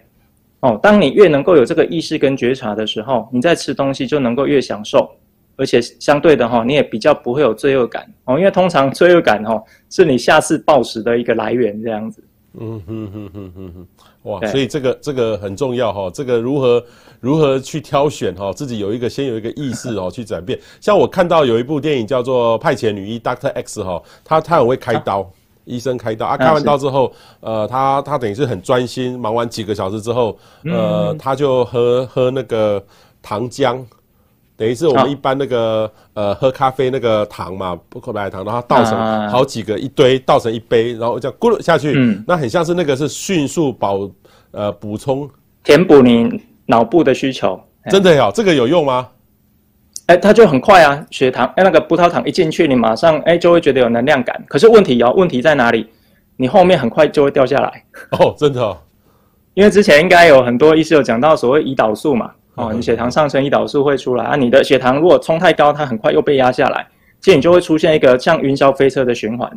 [0.62, 0.80] 哦。
[0.82, 5.10] 当你越能够有这个意识跟觉察的时候，你在吃东西就能够越享受，
[5.56, 8.38] 而且相对的哈，你也比较不会有罪恶感哦。
[8.38, 12.24] 因为通常罪恶感哈是你下次暴食的一个来源，这样子。
[12.60, 13.88] 嗯哼哼哼哼哼，
[14.28, 14.48] 哇！
[14.48, 16.84] 所以这个这个很重要哈，这个如何
[17.20, 20.60] 如何去挑选哈，自己有一个先有一个意识哦， 去转变。
[20.80, 25.28] 像我看到有一部电影叫做《派遣女医》（Doctor X） 哈，她她很会开刀，啊、
[25.66, 32.84] 医生开刀啊，开完刀之后，呃，他他等于是很专心，忙完几个小时之后，呃，他就喝喝那个
[33.22, 33.84] 糖浆。
[34.58, 44.10] 等于是我们一般那个呃喝咖啡那个糖嘛，不可白糖，然后倒成好几个一堆，倒成一杯，然后这样咕噜下去，嗯，那很像是那个是迅速保
[44.52, 45.30] 呃补充
[45.64, 47.62] 填补你脑部的需求。
[47.90, 48.32] 真的呀？
[48.34, 49.08] 这个有用吗？
[50.08, 54.44] 哎，它就很快啊，血糖哎那个葡萄糖一进去，你马上哎就会觉得有能量感。
[54.48, 55.88] 可是问题哦，问题在哪里？
[56.36, 57.84] 你后面很快就会掉下来。
[58.12, 58.78] 哦，真的哦。
[59.54, 64.36] 因为之前应该有很多医师有讲到所谓胰岛素嘛，哦， 你血糖上升，胰岛素会出来啊。
[64.36, 66.86] 你的血糖如果冲太高，它很快又被压下来，
[67.22, 69.50] 其实你就会出现一个像云霄飞车的循环。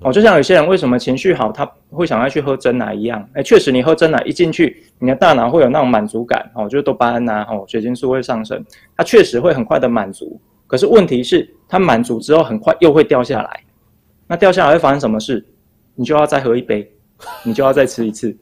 [0.00, 3.28] 哦， 就像有些人为什么情绪好，他会想要去喝真奶一样。
[3.34, 8.64] 哎，确实，你喝真奶一进去，你的大脑会有那种满足感，哦，就是多巴胺呐，哦，血清素会上升，
[8.96, 10.40] 它确实会很快的满足。
[10.66, 13.60] 可是问题是，它满足之后很快又会掉下来。
[14.26, 15.44] 那掉下来会发生什么事？
[15.94, 16.90] 你就要再喝一杯。
[17.42, 18.34] 你就要再吃一次，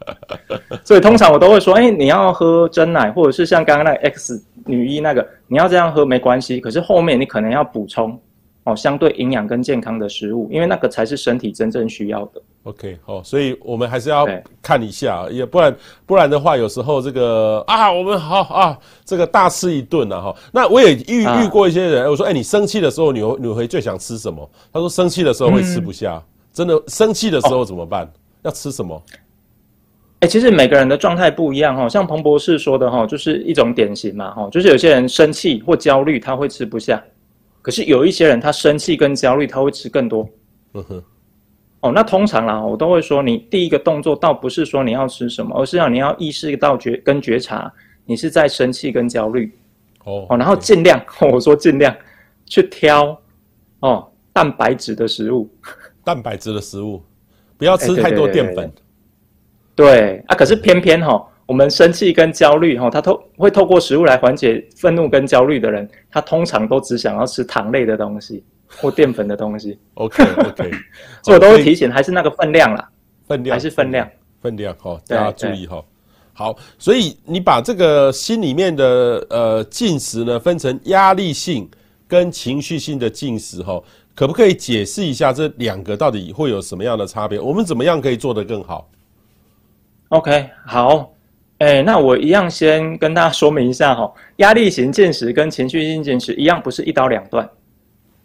[0.84, 8.20] 所以通常我都会说，哎、欸，你要喝真奶，或者是像刚刚那个 X 女一那个，你要这样喝没关系，可是后面你可能要补充
[8.64, 12.42] 哦，相对营养跟健康的食物，因为那个才是身体真正需要的。
[12.64, 14.26] OK，好，所以我们还是要
[14.60, 20.36] 看一下，也不然不然的话，有时候这个啊，我们好啊，这个大吃一顿啊哈。
[20.52, 24.50] 那我也遇遇过一些人，我说，哎、欸，你生气的时候，你会你会最想吃什么？
[24.72, 26.16] 他说，生气的时候会吃不下。
[26.16, 26.22] 嗯
[26.56, 28.06] 真的生气的时候怎么办？
[28.06, 28.10] 哦、
[28.44, 29.02] 要吃什么？
[30.20, 31.86] 哎、欸，其实每个人的状态不一样哈。
[31.86, 37.04] 像彭博士说的哈，就是一种典型嘛哈，就是有些人生气或焦虑他会吃不下，
[37.60, 40.26] 可是有一些人他生气跟焦虑他会吃更多。
[40.72, 41.04] 嗯哼。
[41.80, 47.70] 哦，那通常啦，我都会说，你第一个动作倒不是说你要吃什么，而是让你要意识到觉跟觉察，
[48.06, 49.52] 你是在生气跟焦虑。
[50.04, 50.24] 哦。
[50.30, 50.98] 哦，然后尽量，
[51.30, 51.94] 我说尽量
[52.46, 53.14] 去挑
[53.80, 55.46] 哦蛋白质的食物。
[56.06, 57.02] 蛋白质的食物，
[57.58, 58.72] 不要吃太多淀粉。
[59.74, 68.44] 对啊，可是偏偏哈，我们生气跟焦虑哈，他透会透过食物来缓解愤怒跟焦虑的人，他通常都只想要吃糖类的东西
[68.80, 69.76] 或淀粉的东西。
[69.94, 70.70] OK OK，
[71.24, 72.88] 所以我都会提醒，还是那个分量啦，
[73.26, 74.08] 分量还是分量，
[74.40, 75.82] 分量哈，大家注意哈。
[76.32, 81.68] 好，所以你把这个心里面的呃进食呢，分成压力性
[82.06, 83.82] 跟情绪性的进食哈。
[84.16, 87.38] 可不可以解释一下这两个到底会有什么样的差别？
[87.38, 88.88] 我们怎么样可以做得更好
[90.08, 91.12] ？OK，好，
[91.58, 97.46] 哎、欸，那我一样先跟大家说明一下哈，压力型进食跟情绪性进食一样，不是一刀两断。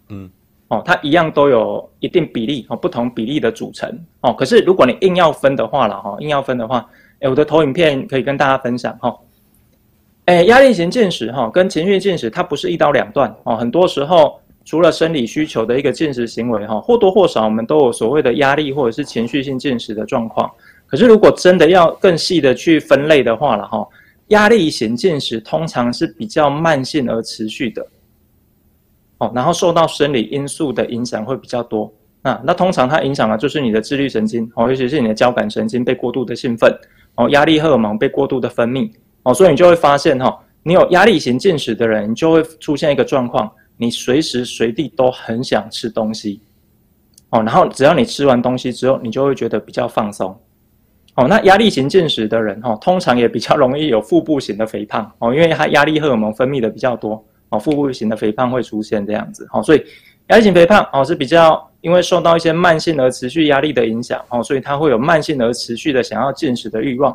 [0.07, 0.31] 嗯，
[0.69, 4.31] 哦，它一样都有一定比例哦，不同比例的组成哦。
[4.31, 6.77] 可是如果你硬要分的话了哈，硬要分的话，
[7.15, 9.13] 哎、欸，我的投影片可以跟大家分享哈。
[10.23, 14.39] 哎、欸，压力型进食哈跟情绪进食它不是一刀两断哦，很多时候。
[14.63, 20.49] 除了生理需求的一个进食行为，哈，或多或少我们都有所谓的压力或者是情绪性进食的状况。
[20.85, 23.87] 可是如果真的要更细的去分类的话了，哈，
[24.27, 27.85] 压力型进食通常是比较慢性而持续的，
[29.17, 31.91] 哦，然后受到生理因素的影响会比较多。
[32.21, 36.71] 那那通常它影响的就是你的自律神经，哦，尤其是你的交感神经被过度的兴奋，
[37.15, 38.91] 哦，压力荷尔蒙被过度的分泌，
[39.23, 43.51] 哦，所以你就会发现，哈，你有压力型进食的人，你就会出现一个状况。
[43.81, 46.39] 你随时随地都很想吃东西，
[47.31, 50.39] 哦，然后只要你吃完东西之后，你就会觉得比较放松，
[51.15, 59.83] 哦，那压力型进食的人，哈，通常也比较容易有腹部型的肥胖，哦，因为他压力荷尔蒙分泌的比较多，哦，腹部型的肥胖会出现这样子，哦，所以
[60.27, 67.11] 压力型肥胖，哦，是比较因为受到一些慢性而持续压力的影响，哦，所以他会有慢性而持续的想要进食的欲望，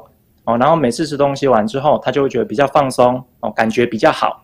[0.47, 4.43] 哦，然后每次吃东西完之后，他就会觉得比较放松，哦，感觉比较好。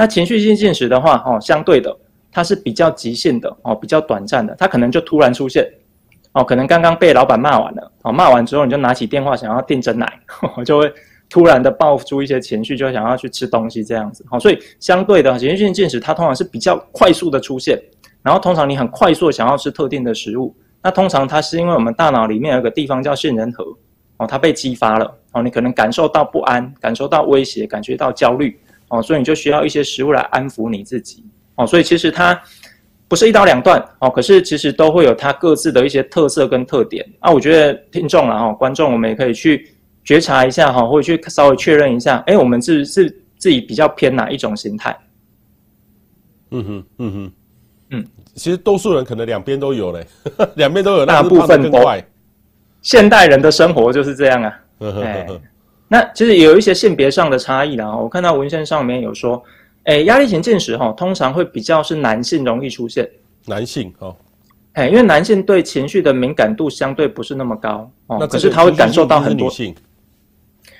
[0.00, 1.92] 那情绪性进食的话，哦，相对的，
[2.30, 5.68] 它是比较极限的，哦，比较短暂的，它可能就突然出现，
[6.34, 10.08] 哦，可能刚刚被老板骂完了，哦，骂完之后你就拿起电话想要订珍奶，
[10.64, 10.92] 就会
[11.28, 17.76] 突然的爆出一些情绪，就想要去吃东西这样子，好，所以相对的情绪性进食，它通常是比较快速的出现，
[18.22, 23.64] 然后通常你很快速想要吃特定的食物，那通常它是因为我们大脑里面有个地方叫杏仁核，
[24.18, 28.56] 哦，它被激发了，哦，你可能感受到不安，感受到威胁，感觉到焦虑。
[28.88, 31.24] 哦，所以你就需要一些食物来安抚你自己。
[31.56, 32.40] 哦，所以其实它
[33.08, 33.82] 不是一刀两断。
[34.00, 37.06] 哦，可是其实都会有它各自的一些特色跟特点。
[37.20, 39.68] 啊，我觉得听众啦，哈，观众，我们也可以去
[40.04, 44.96] 觉察一下，哈，或者去稍微确认一下，哎，我们是是自己比较偏哪一种形态？
[46.50, 47.32] 嗯哼，嗯哼，
[47.90, 50.06] 嗯，其实多数人可能两边都有嘞，
[50.56, 51.78] 两边都有，大部分都。
[52.80, 54.60] 现代人的生活就是这样啊。
[54.78, 55.40] 呵呵呵呵
[55.88, 57.96] 那其实也有一些性别上的差异啦。
[57.96, 59.42] 我看到文献上面有说，
[59.84, 63.08] 诶，压力型进食哈，通常会比较是男性容易出现。
[63.46, 64.14] 男性哦，
[64.74, 69.50] 诶，因为男性对情绪的敏感度相对不是那么高哦，可是他会感受到很多。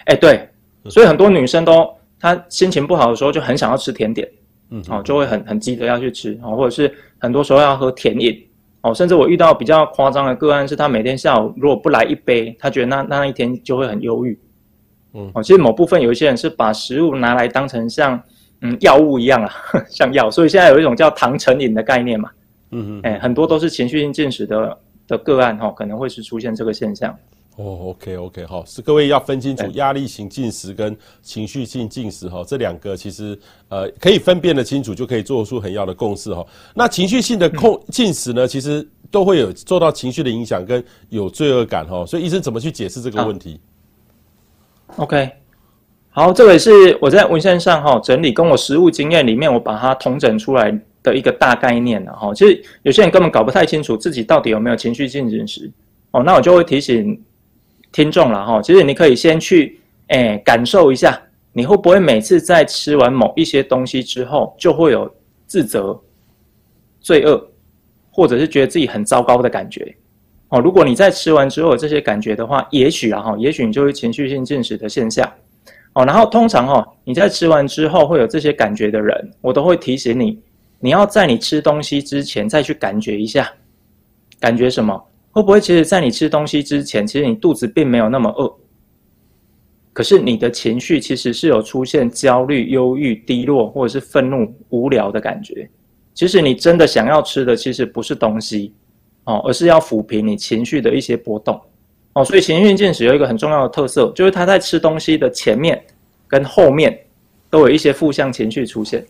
[0.07, 0.47] 诶，对，
[0.91, 1.89] 所以很多女生都
[2.21, 4.29] 她心情不好的时候就很想要吃甜点，
[4.71, 8.47] 嗯，哦，就会很很急着要去吃哦，或者是很多时候要喝甜饮
[8.83, 14.39] 哦，甚至我遇到比较夸张的个案是，他每天下午如果不来一杯，他觉得那那一天就会很忧郁。
[15.15, 18.21] 嗯，哦，其实某部分有一些人是把食物拿来当成像
[18.63, 19.53] 嗯药物一样啊，
[19.89, 22.31] 像药，所以现在有一种叫糖成瘾的概念嘛。
[22.71, 27.17] 嗯嗯，哎，很多都是情绪性进食的的个案哈，可能会是出现这个现象。
[27.57, 33.37] 哦，OK，OK，好，是各位要分清楚压力型进食跟情绪性进食哈，这两个其实
[33.69, 36.47] 呃可以分辨的清楚，就可以做出很要的共识哈。
[36.75, 43.59] 那情绪性的控进食呢，其实都会有受到情绪的影响跟有罪恶感哈，所以医生怎么去解释这个问题
[44.97, 45.31] ？OK，
[46.11, 52.35] 好，这个是我在文献上哈整理，跟我实务经验里面我把它统整出来的一个大概念了哈。
[52.35, 55.71] 其实有些人根本搞不太清楚自己到底有没有情绪性进食
[56.11, 57.21] 哦，那我就会提醒。
[57.91, 61.19] 听众了哈，其实你可以先去诶、感受一下，
[61.55, 65.11] 你会不会每次在吃完某一些东西之后，就会有
[65.47, 65.99] 自责、
[67.01, 67.51] 罪恶，
[68.11, 69.97] 或者是觉得自己很糟糕的感觉？
[70.51, 75.31] 哦，如果你在吃完之后有这些感觉的话，也许啊哈，也许你就是情绪性进食的现象。
[75.95, 80.41] 哦，然后通常哈，你在吃完之后会有这些感觉的人，我都会提醒你，
[80.81, 83.51] 你要在你吃东西之前再去感觉一下，
[84.39, 85.05] 感觉什么？
[85.31, 88.53] 会不会其实，在你吃东西之前，其实你肚子并没有那么饿，
[89.93, 95.69] 可是你的情绪其实是有出现焦虑、忧郁、低落，或者是愤怒、无聊的感觉。
[96.15, 98.73] 其实你真的想要吃的，其实不是东西
[99.29, 101.61] 哦，而是要抚平你情绪的一些波动
[102.15, 102.25] 哦。
[102.25, 105.79] 所以情绪性进食有一个很重要的特色，就是它在吃东西的前面
[106.27, 106.99] 跟后面
[107.51, 109.05] 都有一些负向情绪出现。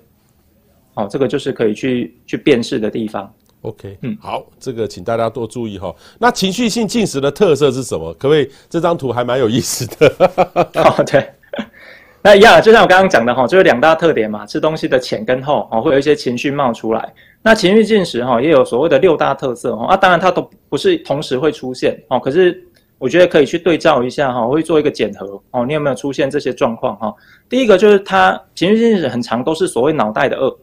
[0.94, 3.32] 哦，这个就是可以去去辨识的地方。
[3.60, 5.94] OK，嗯，好，这个请大家多注意哈。
[6.18, 8.12] 那情绪性进食的特色是什么？
[8.14, 8.50] 可不可以？
[8.68, 10.12] 这张图还蛮有意思的。
[10.74, 11.24] 哦，对，
[12.22, 17.14] 那一样，就像我刚刚讲的哈，就是两大特点嘛，吃东西的前跟后哦，会有一些情绪冒出来。
[17.42, 19.86] 那情绪进食哈，也有所谓的六大特色哈。
[19.86, 22.62] 啊，当然它都不是同时会出现哦，可是
[22.98, 27.14] 我觉得可以去对照一下哈，我会做一个检核哦，你有没有出现这些状况哈？
[27.48, 30.54] 第一个就是它情绪进食很长都是所谓脑袋的饿。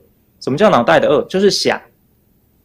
[0.41, 1.23] 什么叫脑袋的饿？
[1.23, 1.81] 就是想。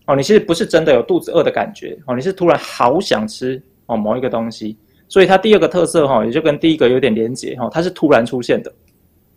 [0.06, 4.76] 哦，你其实不是真的有肚子饿的感觉哦，你是突然好想吃哦某一个东西，
[5.08, 8.72] 所以它第二个特色哈，也就跟第一个有点连结哈，它是突然出现的。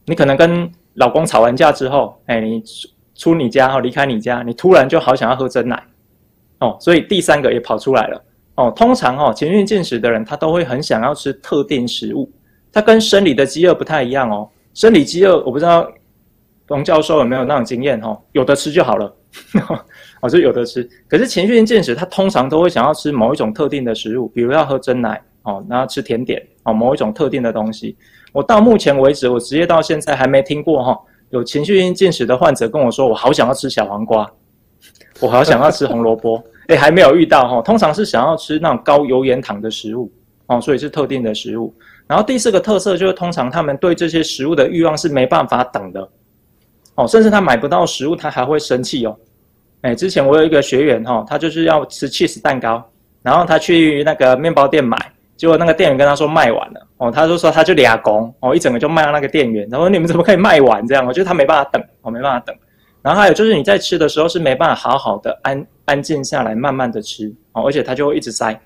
[0.05, 2.63] 你可能跟老公吵完架之后，哎，你
[3.15, 5.83] 出你家哈，离开你家，你突然就好想要喝真奶
[6.59, 8.23] 哦，所以第三个也跑出来了
[8.55, 8.71] 哦。
[8.75, 12.31] 通常哦，情绪进食的人他都会很想要吃特定食物，
[12.71, 14.49] 他跟生理的饥饿不太一样哦。
[14.73, 15.87] 生理饥饿我不知道
[16.67, 19.13] 龙教授有没有那种经验哦，有的吃就好了。
[20.21, 27.97] 我， 就有的吃，可是情绪性进食，他通常都会想要吃某一种特定的食物，比如要喝真奶哦，然后吃甜点哦，某一种特定的东西。
[28.31, 31.01] 我到目前为止，我职业到现在还没听过哈、哦，
[31.33, 34.29] 有情绪性进食的患者跟我说，我好想要吃小黄瓜，
[35.19, 37.61] 我好想要吃红萝卜，哎，还没有遇到哈、哦。
[37.63, 40.11] 通常是想要吃那种高油盐糖的食物
[40.45, 41.73] 哦，所以是特定的食物。
[42.05, 46.07] 然后第四个特色就是，通常他们对这些食物的欲望是没办法等的
[46.93, 49.17] 哦，甚至他买不到食物，他还会生气哦。
[49.81, 52.87] 哎，之前我有一个学员哈，他就是要吃 cheese 蛋糕，
[53.23, 54.95] 然后他去那个面包店买，
[55.35, 61.05] 结果那个店员跟他说卖完了哦，他就说他就俩工哦，一整个就卖到那个店员，然后你们怎么可以卖完这样？
[61.05, 62.55] 我觉得他没办法等，我没办法等。
[63.01, 68.57] 然后还有就是你在吃的时候是没办法好好的安安静下来，慢慢的吃哦，而且他就会一直塞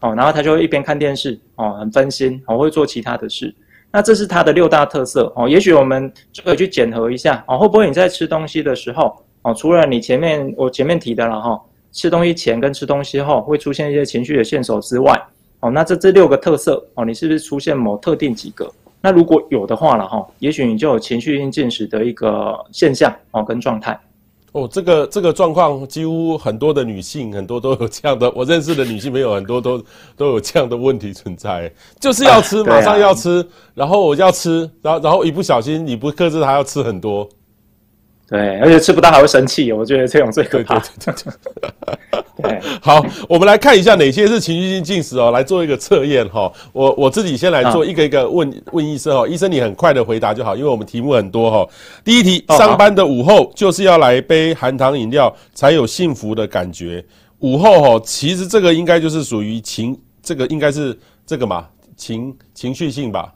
[0.00, 3.52] 哦，然后他就会一边看电视哦，很分心哦，会做其他的事。
[3.90, 9.14] 那这是他的六大特色哦，也许我们就可以去检核一下哦，会不会你在吃东西的时候？
[9.42, 11.60] 哦，除了你前面我前面提的了哈，
[11.90, 15.20] 吃东西前跟吃东西后会出现一些情绪的线索之外，
[15.62, 18.70] 哦，那这这六个特色哦，你是不是出现某特定几个？
[19.00, 23.98] 那如果有的话了哈，也许你就有情绪性进食的一个现象哦跟状态。
[24.52, 29.82] 哦，这个这个状况几乎很多的女性很多都有这样的，我认识的女性朋友很多都
[30.16, 37.28] 都有这样的问题存在，就是要吃， 马上要吃，然后我要吃，然后然后一不小心你不克制，还要吃很多。
[38.32, 40.78] 对，而且吃不到还会生气，我觉得这种最可怕。
[40.78, 41.32] 对，对，对，
[42.36, 46.50] 对，对，好，我们来看一下哪些是情绪性进食哦，来做一个测验哈。
[46.72, 51.68] 我我自己先来做一个一个问问医生哦，医生你很快的回答就好，因为我们题目很多哈。
[52.02, 57.04] 第一题，上班的午后就是要来杯含糖饮料才有幸福的感觉。
[57.40, 61.66] 午后哈，其实这个应该就是属于情，这个应该是这个嘛，
[61.98, 63.30] 情情绪性吧。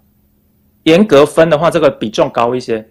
[0.84, 2.82] 严格分的话，这个比重高一些。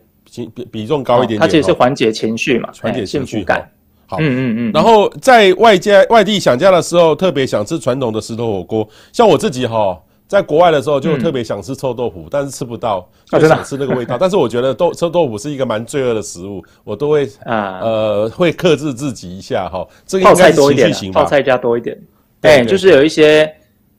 [0.54, 3.70] 比比重高一点点，它其实是缓解情绪嘛，缓解幸福感。
[4.08, 4.72] 好，嗯嗯嗯。
[4.74, 8.88] 然后在外家外地想家的时候，特别想吃传统的石头火锅。
[9.12, 14.16] 像我自己哈，在国外的时候就特别想吃臭豆腐，但是吃不到，就想吃那个味道。
[14.20, 19.84] 但是我觉得豆臭豆腐是一个蛮罪恶的食物，我都会啊呃会克制自己一下哈。
[20.06, 21.24] 这个应该是情绪型吧？
[21.24, 22.00] 泡菜加多一点，
[22.42, 23.52] 哎，就是有一些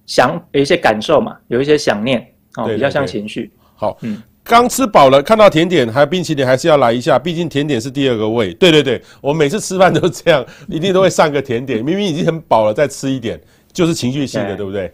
[0.05, 2.25] 想有一些感受嘛，有一些想念
[2.55, 3.51] 哦，比较像情绪。
[3.75, 4.23] 好，嗯。
[4.49, 8.55] 刚吃饱了，看到甜点还有冰淇淋，还是要来一下，毕竟甜点是第二个胃。
[8.55, 11.85] 对对对，我每次吃饭都这样，一定都会上个甜点。
[11.85, 13.41] 明明已经很饱了，再吃一点，
[13.73, 14.93] 就是情绪性的，对，对不对？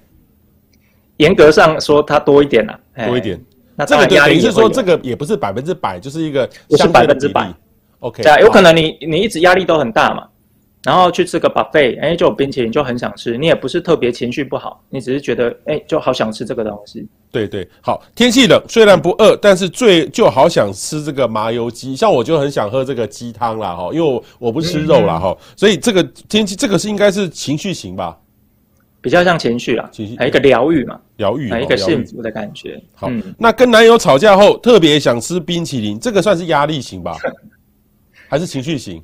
[1.19, 3.39] 严格上说，它多一点啊，多一点。
[3.77, 7.53] 那这个等于是说，这个也不是百分之百，就是一个不是百分之百。
[8.01, 10.27] OK，对啊，有可能你你一直压力都很大嘛。
[10.85, 13.39] 然后去吃个 buffet，哎，就有冰淇淋就很想吃。
[13.39, 17.07] 你也不是特别情绪不好，你只是觉得哎，就好想吃这个东西。
[17.31, 21.95] 对对，好，天气冷，虽然不饿，但是最就好想吃这个麻油鸡。
[21.95, 28.19] 像我就很想喝这个鸡汤啦，哈，因为我我不吃肉啦，哈、嗯，所以这个天气这个是应该是情绪型吧？
[29.01, 32.81] 比较像情绪啦，情绪，还有一个疗愈嘛，疗愈，还有一个幸福的感觉。
[32.95, 37.17] 好、嗯，那跟男友吵架后特别想吃冰淇淋，这个算是压力型吧？
[38.29, 39.03] 还是情绪型？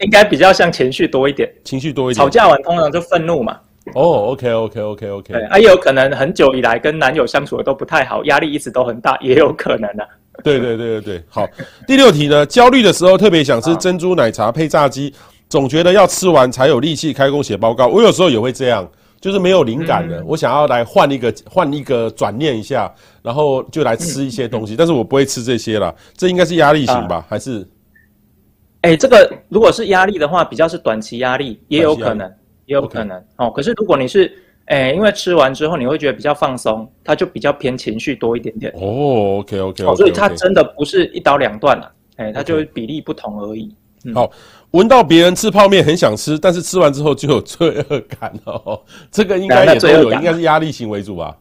[0.00, 2.22] 应该比较像情绪多一点，情绪多一点。
[2.22, 3.58] 吵架完通常就愤怒嘛。
[3.94, 5.06] 哦、oh,，OK，OK，OK，OK。
[5.06, 5.32] Okay, okay, okay, okay.
[5.32, 10.08] 对，啊，也有可能很久以来跟男友相处的都不太好，压力一直都很大， 也有可能的、啊。
[10.44, 11.48] 对对对对对，好。
[11.86, 15.12] 第六题呢，焦虑的时候特别想吃珍珠奶茶配炸鸡，
[15.48, 17.86] 总觉得要吃完才有力气开工写报告。
[17.88, 18.88] 我有时候也会这样，
[19.20, 22.92] 就是没有灵感的，嗯、我想要来换一个换一个转念一下，
[23.22, 25.92] 然后就来吃一些东西，嗯、但是我不会吃这些啦。
[26.16, 27.16] 这应该是压力型吧？
[27.16, 27.66] 啊、还是？
[28.82, 32.26] 哎、欸，这个如果是压力的话，比较是短期压力，也有可能，
[32.64, 33.24] 也有可能、okay.
[33.36, 33.50] 哦。
[33.50, 34.24] 可是如果你是，
[34.66, 38.72] 哎、欸，因为吃完之后你会觉得比较放松，它就比较偏情绪多一点点。
[38.74, 43.64] 哦，OK，OK，哦，所以它真的不是一刀两断了，哎、欸，它就是比例不同而已。
[43.64, 43.74] Okay.
[44.04, 44.30] 嗯、好，
[44.70, 48.80] 闻到别人吃泡面很想吃，但是吃完之后就有罪恶感哦。
[49.10, 51.36] 这个应该也都有，应该是压力型为主吧？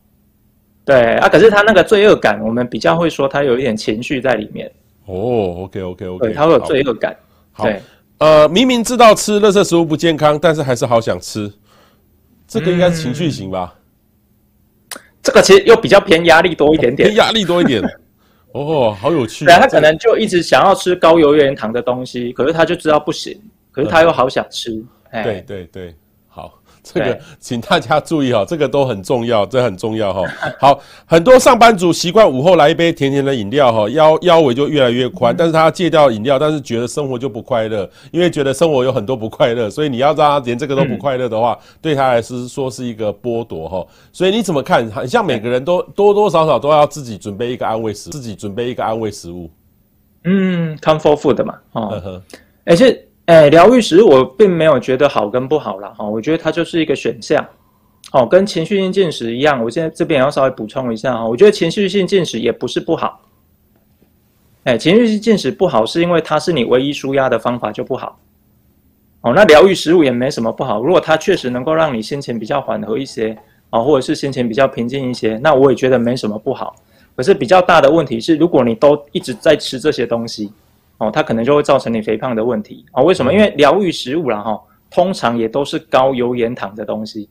[0.84, 4.70] 对啊，可是他那个罪恶感，我们比较会说他有一点情绪在里面。
[5.06, 7.16] 哦，OK，OK，OK，对，他会有罪恶感。
[7.64, 7.82] 对，
[8.20, 11.52] 呃，明明知道吃垃圾食物不健康，但是还是好想吃，
[12.48, 13.76] 这个应该是情绪型吧？
[14.96, 17.82] 嗯，这个其实又比较偏压力多一点点，偏压力多一点。
[18.52, 19.46] 哦，好有趣。
[19.46, 23.40] 对，他可能就一直想要吃高油盐糖的东西，可是他就知道不行，
[23.72, 24.72] 可是他又好想吃。
[25.12, 25.96] 嗯，对对对。
[26.84, 30.24] 这个，请大家注意哈，这个都很重要，这很重要哈。
[30.60, 35.36] 好，很多上班族习惯午后来一杯甜甜的饮料哈，腰腰围就越来越宽。
[35.38, 43.86] 但是他戒掉饮料，但是觉得生活就不快乐，因为觉得生活有很多不快乐，所以你要让他连这个都不快乐的话，对他来说说是一个剥夺哈。
[44.12, 44.90] 所以你怎么看？
[44.90, 49.50] 很像每个人都多多少少都要自己准备一个安慰食，自己准备一个安慰食物。
[50.24, 52.22] 嗯，comfort food 嘛，哦，
[52.66, 53.06] 而且。
[53.30, 55.94] 哎，疗愈食物我并没有觉得好跟不好啦。
[55.96, 57.46] 哈，我觉得它就是一个选项，
[58.12, 59.64] 哦，跟情绪性进食一样。
[59.64, 63.22] 我现在这边也要稍微补充一下哈，我觉得情绪性进食也不是不好。
[64.64, 68.18] 哎，情绪性进食不好是因为它是你唯一纾压的方法就不好。
[69.22, 73.38] 哦，那疗愈食物也没什么不好，如果它确实能够让你心情比较缓和一些，
[73.70, 76.76] 啊，或者是心情比较平静一些，那我也觉得没什么不好。
[77.16, 80.52] 可是比较大的问题是，如果你都一直在吃这些东西。
[81.00, 83.04] 哦，它可能就会造成你肥胖的问题啊、哦？
[83.04, 83.34] 为什么？
[83.34, 87.28] 因为疗愈食物啦，哈、哦，通常也都是高油盐糖的东西。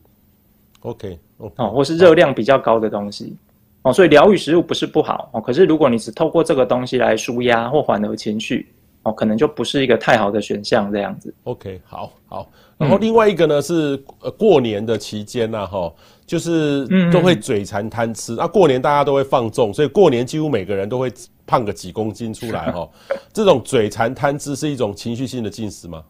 [0.80, 3.36] OK，, okay 哦，或是热量比较高的东西。
[3.82, 8.68] 哦，所以疗愈食物不是不好哦，可是如果你只透过这个东西来舒压或缓和情绪，
[9.02, 11.32] 哦，可能就不是一个太好的选项这样子。
[11.44, 12.48] OK，好，好。
[12.76, 15.92] 然后另外一个呢、嗯、是呃过年的期间呐，哈，
[16.28, 18.36] 就是都会嘴馋贪吃。
[18.36, 21.12] 那、嗯啊、过年大家都会放纵，所以过年几乎每个人都会。
[21.50, 22.86] 胖个几公斤出来哈，
[23.32, 26.04] 这种嘴馋贪吃是一种情绪性的进食吗？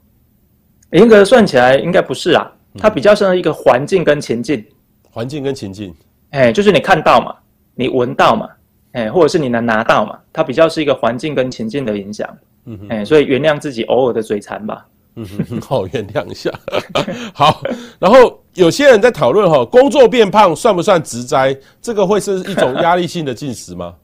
[0.90, 4.64] 严格算起来应该不是啊，它比较像一个环境跟情境。
[5.08, 5.94] 环境跟情境，
[6.30, 7.32] 哎，就是你看到嘛，
[7.76, 8.48] 你闻到嘛，
[8.90, 12.28] 哎，或者是你能拿到嘛，它比较是一个环境跟情境的影响。
[12.64, 14.84] 嗯哼，哎，所以原谅自己偶尔的嘴馋吧。
[15.20, 16.48] 嗯哼，好，原谅一下。
[17.34, 17.60] 好，
[17.98, 21.56] 然后有些人在讨论哈，工作变胖算不算植灾？
[21.82, 23.94] 这个会是一种压力性的进食吗？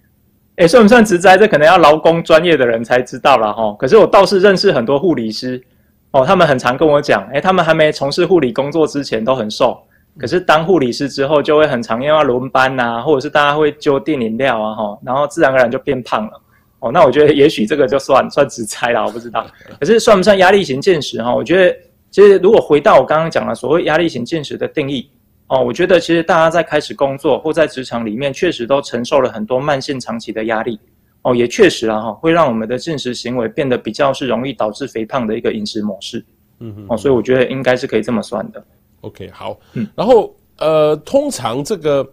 [0.56, 1.38] 哎，算不算植灾？
[1.38, 3.74] 这可能要劳工专业的人才知道了哈。
[3.78, 5.62] 可是我倒是认识很多护理师，
[6.10, 9.78] 哦，他们很常跟我讲，哎，他们还没从事护理工作之前都很瘦，
[10.18, 16.32] 可是当护理师之后，就会很常因为要轮班呐、啊，或者是大家会揪订饮料啊，哈，然后自然而然就变胖了。
[16.80, 19.46] 哦，那我觉得也许这个就算算职灾了，我不知道。
[19.80, 21.22] 可是算不算压力型进食？
[21.22, 21.76] 哈，我觉得
[22.10, 25.10] 其实如果回到我刚刚讲的所谓压力型进食的定义。
[25.48, 30.78] 哦，我觉得其实大家在开始工作或在职场里面，确实都承受了很多慢性长期的压力。
[31.22, 36.22] 哦，也确实啊，哈，会让我们的进食行为变得比较是容易导致肥胖的一个饮食模式。
[36.60, 38.62] 嗯哼，哦，所以我觉得应该是可以这么算的。
[39.00, 42.06] OK，好，嗯，然后呃，通常这个。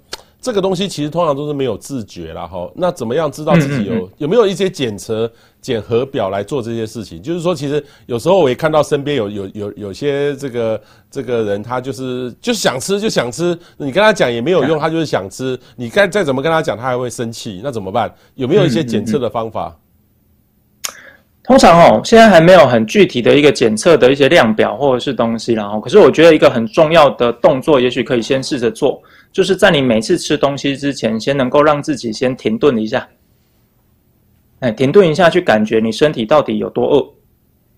[0.45, 2.71] 这个东西其实通常都是没有自觉啦，哈。
[2.75, 7.19] 那怎么样知道自己有有没有一些检测检核表来做这些事情？
[7.19, 10.79] 就是说，其实有时候我也看到身边有有有有些这个
[11.09, 15.59] 这个人，他就是就是想吃就想吃，你跟他讲也没有用，他就是想吃。
[15.75, 18.13] 你该再怎么跟他讲，他还会生气，那怎么办？
[18.35, 19.75] 有没有一些检测的方法？
[21.43, 29.01] 通常哦，现在还没有很具体的一个检测的一些量表或者是东西，然后，可是我觉得一个很重要的动作，也许可以先试着做，
[29.35, 33.05] 就是在你每次吃东西之前，先能够让自己先停顿一下，
[34.61, 37.05] 哎，停顿一下，去感觉你身体到底有多饿，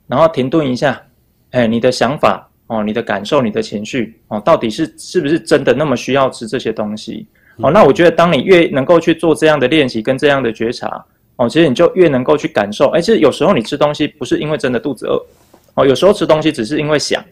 [0.06, 1.02] 然后停顿一下，
[1.50, 7.26] 哎，你的想法哦，你的感受，你的情绪哦，到底是是不是真的那么需要吃这些东西？
[7.58, 11.04] 哦，那我觉得当你越能够去做这样的练习跟这样的觉察。
[11.38, 15.26] 哦，其实你就越能够去感受，哎，其实有时候你吃东西不是因为真的肚子饿，
[15.74, 17.24] 哦，有时候吃东西只是因为想，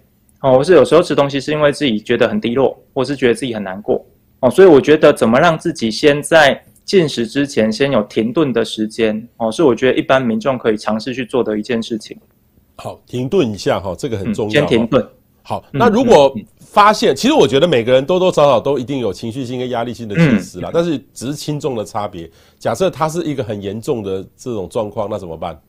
[0.41, 4.05] 哦，或是有时候吃东西是因为自己觉得很低落，或是觉得自己很难过，
[4.45, 12.15] 哦，所以我觉得怎么让自己先在进食之前先有停顿的时间，哦，是我觉得一般民众可以尝试去做的一件事情。
[12.75, 14.51] 好，停顿一下哈，这个很重要。
[14.51, 15.03] 先停顿。
[15.41, 22.29] 好，那如果发现，其实我觉得每个人多多少少都一定有情绪性跟压力性的进食啦，但是只是轻重的差别。
[22.59, 25.59] 假设它是一个很严重的这种状况，那怎么办？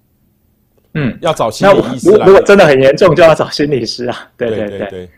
[0.95, 2.11] 嗯，要找心理医师。
[2.11, 4.31] 如果真的很严重，就要找心理师啊。
[4.37, 5.09] 对对对对。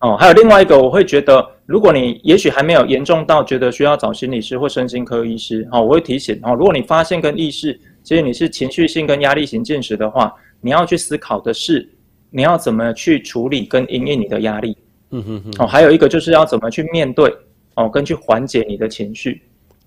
[0.00, 11.90] 哦，还有另外一个，我会觉得，如果你也许还没有严重到觉得需要找心理师或身心科医师，哦，我会提醒哦，如果你发现跟意识，其实你是情绪性跟压力型进食的话，你要去思考的是。
[12.28, 14.76] 你要怎么去处理跟因应你的压力？
[15.10, 15.52] 嗯哼哼。
[15.60, 17.32] 哦，还有一个就是要怎么去面对
[17.76, 19.40] 哦，跟去缓解你的情绪。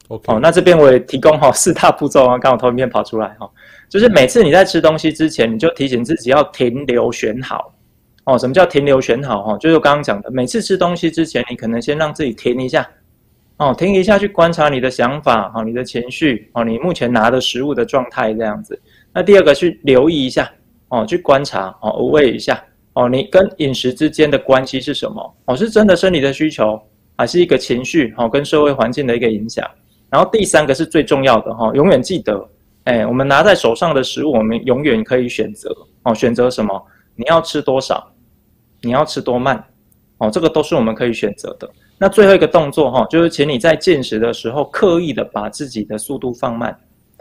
[0.08, 0.34] OK。
[0.34, 3.48] 哦，那这边我也提供哈 四大步骤啊，刚好投影片跑出来哈，
[3.88, 7.72] 就是每次你在吃东西之前，你就提醒自己要停留选好。
[8.26, 9.44] 哦，什么叫停留选好？
[9.44, 12.88] 哈，就是刚刚讲的，每次吃东西之前，你可能先让自己停一下。
[13.58, 18.80] 哦，停一下去观察你的想法，哦，你的情绪，哦，你目前拿的食物的状态这样子。
[19.14, 20.50] 那第二个去留意一下。
[20.92, 22.60] 哦，去观察哦，问一下
[22.94, 25.36] 哦，你跟饮食之间的关系是什么？
[25.46, 26.82] 哦，是真的生理的需求，
[27.16, 28.12] 还是一个情绪？
[28.18, 29.64] 哦，跟社会环境的一个影响。
[30.10, 32.50] 然后第三个是最重要的哈，永远记得，
[32.86, 35.70] 哎，我们拿在手上的食物，我们永远可以选择
[36.02, 36.84] 哦，选择什么？
[37.20, 38.10] 你要吃多少？
[38.82, 39.62] 你要吃多慢？
[40.20, 41.70] 哦，这个都是我们可以选择的。
[41.98, 46.74] 那最后一个动作哈，就是请你在进食的时候，刻意的把自己的速度放慢，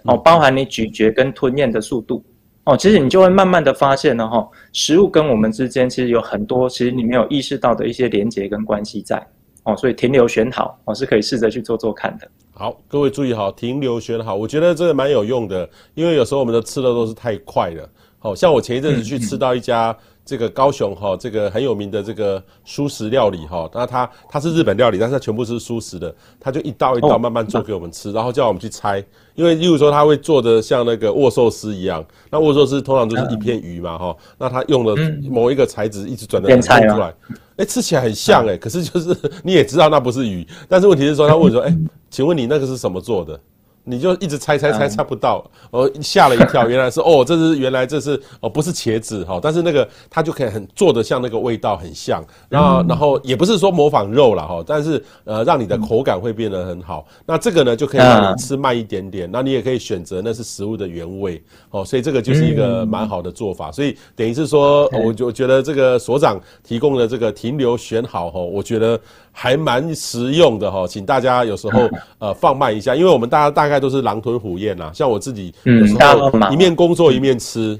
[0.04, 2.24] 哦，包含你咀嚼跟吞咽的速度。
[2.62, 9.26] 哦，其实你就会慢慢的发现了哈，食物跟我们之间其实有很多，其实你没有意识到的一些连结跟关系在。
[9.64, 12.28] 哦，所以停留选好，哦是可以试着去做做看的。
[12.54, 17.88] 好，各位注意好，停留选好，我觉得这个蛮有用的，因为有时候我们的吃的都是太快了。
[18.18, 19.96] 好像我前一阵子去吃到一家。
[20.28, 29.02] 这个高雄哈，这个很有名的这个蔬食料理哈，那它它是日本料理，但是它全部是蔬食的，它就一道一道慢慢做给我们吃，然后叫我们去猜，
[29.34, 34.94] 因为例如说他会做的像那个握寿司一样，那握寿司通常就是一片鱼嘛哈，那他用了
[35.30, 37.14] 某一个材质一直转的转出来，
[37.56, 41.74] 哎，吃起来很像哎，可是就是 你也知道那不是鱼，但是问题是说他问说，哎，
[42.10, 43.40] 请问你那个是什么做的？
[43.88, 69.00] 你就一直猜猜猜猜不到，哦，吓了一跳， 原来是哦，这是原来这是哦，不是茄子哈，但是那个它就可以很做的像那个味道很像，然后然后也不是说模仿肉了哈，但是呃让你的口感会变得很好，那这个呢就可以让你吃慢一点点，那你也可以选择那是食物的原味哦，所以这个就是一个蛮好的做法，所以等于是说，我就觉得这个所长提供的这个停留选好哈，我觉得。
[69.40, 77.78] 还蛮实用的哈，请大家有时候呃放慢一下，因为我们大家大概都是狼吞虎咽呐，像我自己有时候一面工作一面吃，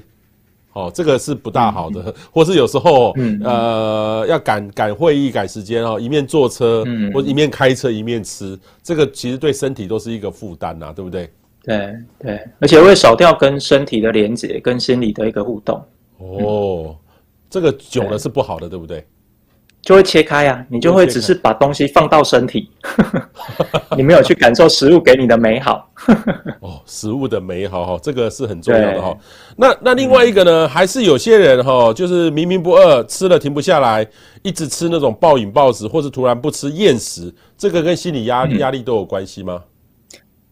[0.71, 11.29] 哦，这个是不大好的， 或是有时候呃要赶赶会议赶时间哦，一面坐车或一面开车一面吃，这个其实对身体都是一个负担呐，对不对？
[11.65, 15.83] 对对，而且会少掉跟身体的连接跟心理的一个互动。
[16.19, 16.95] 哦，
[17.49, 19.05] 这个久了是不好的，对不对？
[19.89, 22.69] 就会切开啊，你就会只是把东西放到身体，
[23.97, 25.89] 你没有去感受食物给你的美好。
[26.61, 29.17] 哦，食物的美好哈，这个是很重要的哈。
[29.55, 34.05] 那那另外一个呢，还是有些人哈，就是明明不饿，吃了停不下来，
[34.43, 39.59] 一直吃那种暴饮暴食，或是突然不吃厌食，这个跟心理压力压力都有关系吗？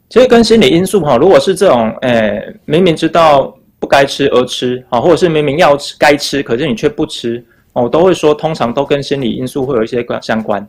[0.10, 7.46] 其实跟心理因素哈，如果是这种，诶，明明知道不该吃而吃，啊，或者是明明要吃该吃，可是你却不吃。
[7.82, 10.68] 我都会说，通常都跟心理因素会有一些关相关。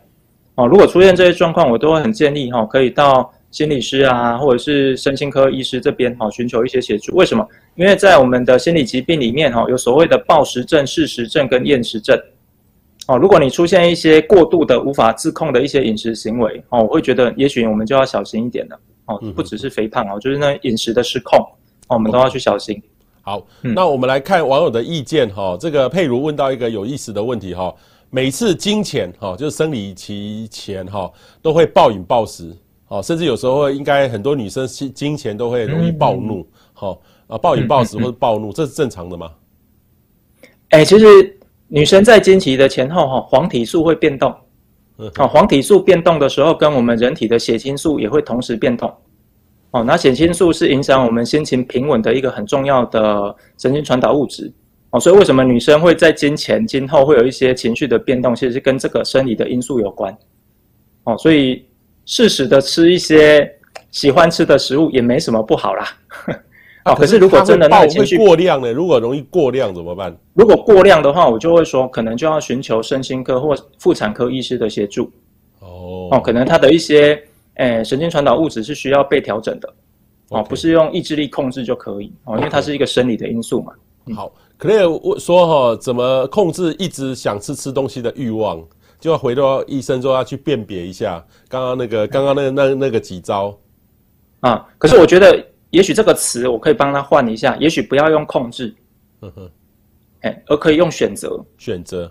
[0.54, 7.14] 哦，如果出现这些状况，我都会很建议哈，可以到心理师啊，或者是身心科医师这边哈，寻求一些协助。
[7.14, 7.46] 为什么？
[7.76, 12.18] 因为在我们的心理疾病里面哈，有所谓的暴食症、嗜食症跟厌食症。
[13.06, 18.78] 哦，如果你出现一些过度的无法自控的一些饮食行为，哦，我会觉得也许我们就要小心一点了。
[19.06, 21.38] 哦，不只是肥胖哦，就是那饮食的失控，
[21.86, 22.82] 哦，我们都要去小心。
[23.28, 25.54] 好，那我们来看网友的意见哈。
[25.60, 27.74] 这个佩如问到一个有意思的问题哈，
[28.08, 31.12] 每次经前哈，就是生理期前哈，
[31.42, 32.56] 都会暴饮暴食，
[33.02, 39.30] 甚至有时候应该很多女生经前都会容易暴怒，好，啊，暴饮暴食或者暴怒，嗯嗯嗯，这是正常的吗？
[40.70, 44.34] 哎、欸，其实女生在经期的前后哈，黄体素会变动。
[45.18, 48.90] 哦，黄体素变动的时候，跟我们人体的血清素也会同时变动。
[49.70, 54.50] 哦，那血清素是影响我们心情平稳的一个很重要的神经传导物质。
[54.90, 60.16] 哦，所以为什么女生会在经前、经后会有一些情绪的变动，其实是跟这个生理的因素有关。
[61.04, 61.66] 哦，所以
[62.06, 63.46] 适时的吃一些
[63.90, 65.86] 喜欢吃的食物也没什么不好啦。
[66.86, 68.72] 哦，可是如果真的那个情绪过量呢？
[68.72, 70.16] 如果容易过量怎么办？
[70.32, 75.10] 如果过量的话，我就会说，可能就要寻求身心科或妇产科医师的协助。
[75.58, 77.22] 哦哦，可能他的一些
[77.58, 79.74] 诶、欸、神经传导物质是需要被调整的。
[80.30, 83.72] 哦，不是用意志力控制就可以哦，因为它是一个生理的因素嘛。
[84.06, 88.60] 嗯、好，Claire 说哈，怎么控制一直想吃吃东西的欲望？
[88.98, 93.56] 就要回到医生说要去辨别一下刚刚那个刚刚那个那那个几招
[94.40, 94.66] 啊。
[94.78, 95.46] 可是我觉得。
[95.70, 98.74] 也许这个词我可以帮他换一下，也许不要用控制，
[99.20, 99.50] 嗯哼，
[100.22, 101.38] 哎，而可以用选择。
[101.58, 102.10] 选择，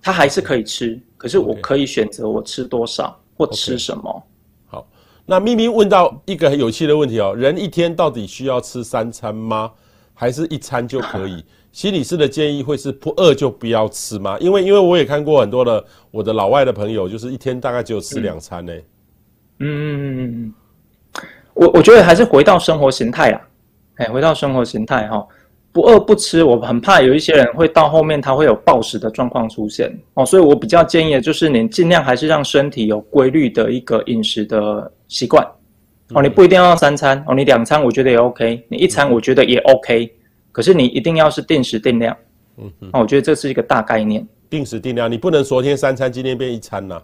[0.00, 4.02] 他还是可以吃，可是我可以选择我吃多少或吃什么。
[4.04, 4.35] Okay.
[5.26, 9.72] 那咪咪问到一个很有趣的问题哦，人一天到底需要吃三餐吗？
[10.14, 11.44] 还是一餐就可以？
[11.72, 14.38] 心理师的建议会是不饿就不要吃吗？
[14.40, 18.72] 因为因为我也看过很多的我的老外的朋友，就是一天大概只有吃两餐呢。
[19.58, 20.54] 嗯嗯嗯嗯嗯。
[21.54, 23.40] 我我觉得还是回到生活形态啦，
[23.96, 25.26] 哎，回到生活形态哈，
[25.72, 35.46] 不饿不吃，我很怕有一些人会到后面他会有暴食的状况出现哦，所以我比较建议的就是你尽量还是让身体有规律的一个饮食的习惯。
[36.14, 40.08] 哦，你不一定要三餐哦，你两餐我觉得也 OK，你一餐我觉得也 OK，
[40.52, 42.16] 可是你一定要是定时定量，
[42.58, 47.02] 嗯嗯，我觉得这是一个大概念，定时定量，你不能昨天三餐今天变一餐呐、啊。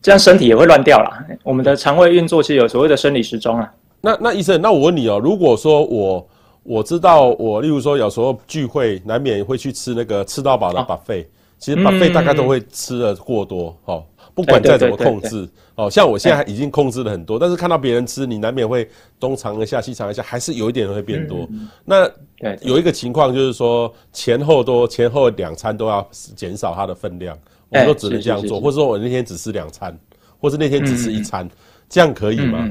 [0.00, 1.22] 这样身体也会乱掉啦。
[1.42, 3.70] 我们的肠胃运作其实有所谓的生理时钟啊。
[4.00, 6.28] 那那医生，那我问你哦，如果说我
[6.62, 11.26] 我知道我，例如说有时候聚会难免会去吃那个吃到饱的 buffet，、哦、
[11.58, 14.02] 其实 buffet 大概都会吃的过多，哦，
[14.36, 21.48] 不管再怎么控制，哦，像我现在已经控制了很多，但是看到别人吃，你难免会东尝一下西尝一下，还是有一点会变多。
[21.50, 22.08] 嗯、那
[22.60, 27.36] 有一个情况就是说前后多前后两餐都要减少它的分量。
[27.68, 29.98] 我们都只能这样做，或者说我那天只吃两餐，
[30.38, 31.48] 或者那天只吃一餐，
[31.88, 32.70] 这样可以吗？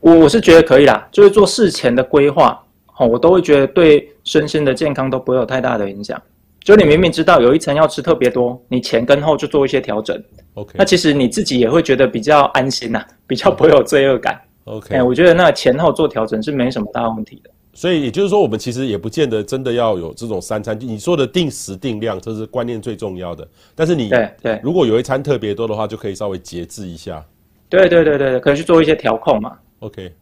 [0.00, 2.58] 我我是觉得可以啦，就是做事前的规划，
[2.96, 6.20] 哦，我都会觉得对身心的健康都不会有太大的影响。
[6.66, 10.20] 就你明明知道有一餐要吃特别多，你前跟后就做一些调整
[10.54, 17.50] ，OK，那其实你自己也会觉得比较安心呐，比较不会有罪恶感，OK，我觉得那前后做调整是没什么大问题的。
[17.72, 20.76] 所以也就是说，我们其实也不见得真的要有这种三餐。
[20.80, 23.46] 你说的定时定量，这是观念最重要的。
[23.76, 27.24] 但是你对对，如果有一餐特别多的话，就可以稍微节制一下。
[27.68, 29.56] 对对对对，可以去做一些调控嘛。
[29.78, 30.12] OK，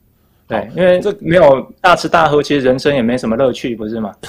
[0.46, 4.12] 对，因为这没有大吃大喝，其实人生也没什么乐趣，不是吗？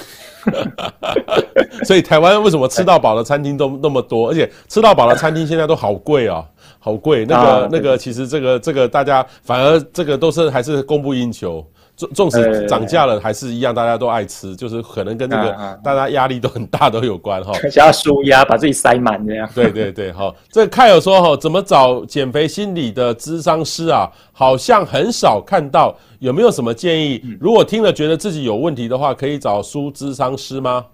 [1.85, 4.29] 所以台湾为什么吃到饱的餐厅都那么多？
[4.29, 6.43] 而且吃到饱的餐厅现在都好贵啊，
[6.79, 7.25] 好贵。
[7.25, 11.65] 那个、啊、那个，其实这个这个大家反而这个都是还是供不应求。
[11.95, 17.53] 纵纵使涨价了，还是一样，大家都爱吃，就是可能跟这个大家压力都很大都有关哈。
[17.69, 19.49] 想要舒压，把自己塞满这样。
[19.55, 20.33] 对对对，哈。
[20.49, 24.11] 这个凯尔说哈，怎么找减肥心理的咨商师啊？
[24.33, 27.23] 好像很少看到，有没有什么建议？
[27.39, 30.85] 如果听了觉得自己有问题的话，可以找书咨商师吗？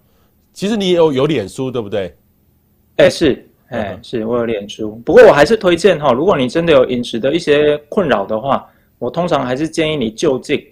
[0.52, 2.14] 其实你也有有脸书对不对？
[2.96, 8.64] 哎是，哎是我有脸书，不过我还是推荐哈，如果你真的有饮食的一些困扰的话，
[9.00, 10.64] 我通常还是建议你就近。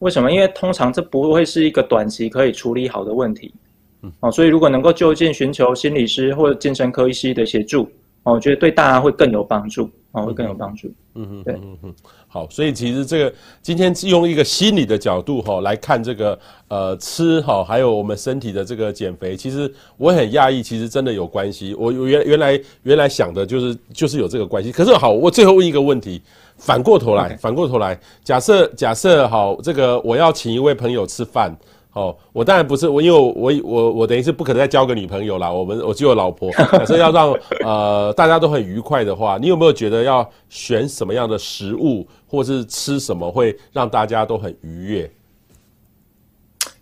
[0.00, 0.30] 为什么？
[0.30, 3.54] 因为通常这不会是一个短期可以处理好的问题，
[4.02, 7.82] 嗯，哦，所以如果能够就近寻求心理师或者精神科医师的协助，
[8.24, 10.88] 哦，我觉得对大家会更有帮助，哦，会更有帮助。
[11.14, 11.94] 嗯嗯，对，嗯嗯，
[12.28, 16.38] 好，所以其实这个今天用一个心理的角度哈来看这个
[16.68, 21.74] 呃吃哈，还有我们身体的这个减肥，其实我很讶异，其实真的有关系。
[21.74, 26.22] 我原原来原来想的就是就是有这个关系，可是好，我最后问一个问题。
[26.60, 31.56] 反过头来，反过头来，假设假设好，这个我要请一位朋友吃饭，
[31.88, 35.50] 好，我当然不是我，因为我我我我等于是不可能再交个女朋友啦。
[35.50, 37.34] 我们我只有老婆， 假设要让
[37.64, 45.10] 呃大家都很愉快的话，你有没有觉得要选什么样的食物，或是吃什么会让大家都很愉悦？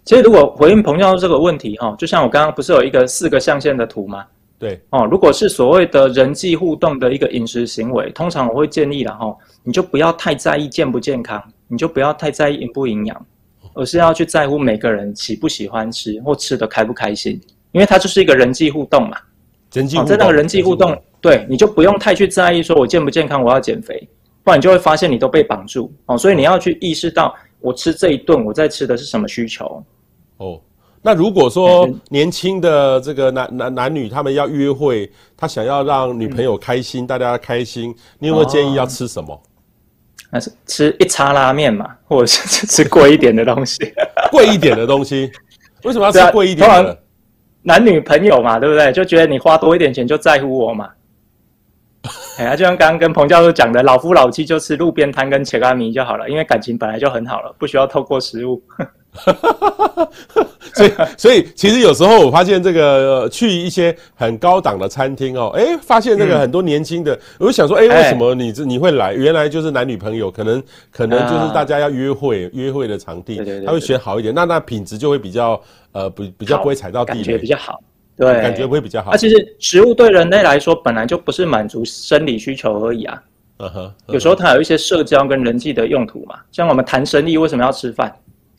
[0.04, 4.24] 其实如果回应彭教授这个问题哈，就像我刚刚不是有一个四个象限的图吗？
[4.58, 13.26] 对哦，如果是所谓的人际互动的一个饮食行为，通常我会建议了哈，你就不要太在意健不健康，你就不要太在意营不营养，
[13.74, 17.40] 而是要去在乎每个人喜不喜欢吃或吃的开不开心，
[17.70, 19.16] 因为它就是一个人际互动嘛。
[19.72, 24.08] 人际互动，在那个人际互动，对，你就不用太去在意说我健不健康，我要减肥，
[24.42, 26.18] 不然你就会发现你都被绑住哦。
[26.18, 29.84] 所以你要去意识到我吃这一顿，我在吃的是什么需求？
[30.38, 30.60] 哦，
[31.00, 39.40] 那如果说年轻的这个男男男女他们要约会，他想要让女朋友开心，嗯、大家开心，你有没有建议要吃什么？
[40.30, 43.78] 那是吃一叉拉面嘛，或者是吃贵一点的东西？
[44.30, 45.30] 贵一点的东西，
[45.84, 46.92] 为什么要吃贵一点的？
[46.92, 46.96] 啊、
[47.62, 48.92] 男女朋友嘛，对不对？
[48.92, 50.90] 就觉得你花多一点钱就在乎我嘛。
[52.38, 58.62] 哎呀，就像刚刚跟彭教授讲的，老夫老妻就吃路边摊跟切干米就好了，因为感情本来就很好了，不需要透过食物。
[60.74, 69.12] 所以，所以其实有时候我发现这个去一些很高档的餐厅哦，哎，发现这个很多年轻的，我就想说，哎，为什么你这你会来？
[69.14, 75.60] 原来就是男女朋友，可能可能就是大家要约会约会的场地，他会选好一点，那那品质就会比较
[75.92, 77.80] 呃比比较不会踩到地雷，感觉比较好，
[78.16, 79.10] 对，感觉不会比较好。
[79.10, 83.22] 那其实食物对人类来说本来就不是满足生理需求而已啊，
[83.58, 88.14] 嗯哼，有时候它有一些社交跟人际的用途嘛，像我们谈生意为什么要吃饭？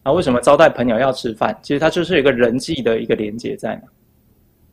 [0.09, 1.57] 啊，为什么招待朋友要吃饭？
[1.61, 3.83] 其实它就是有一个人际的一个连接在嘛。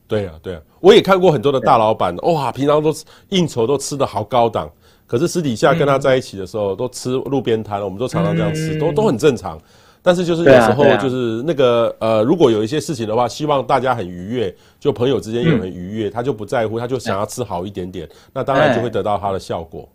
[0.09, 2.95] 对啊，对啊，我也看过很多的大老板，哇，平常都
[3.30, 4.70] 应酬都吃的好高档，
[5.07, 9.61] 可是私底下跟他在一起的时候，都吃路边摊，我们都常常这样吃，都都很正常。
[10.03, 19.89] 但是就是有时候就是那个呃，如果有一些事情的话，希望大家很愉悦，就朋友之间也很愉悦，他就不在乎，他就想要吃好一点点，那当然就会得到他的效果。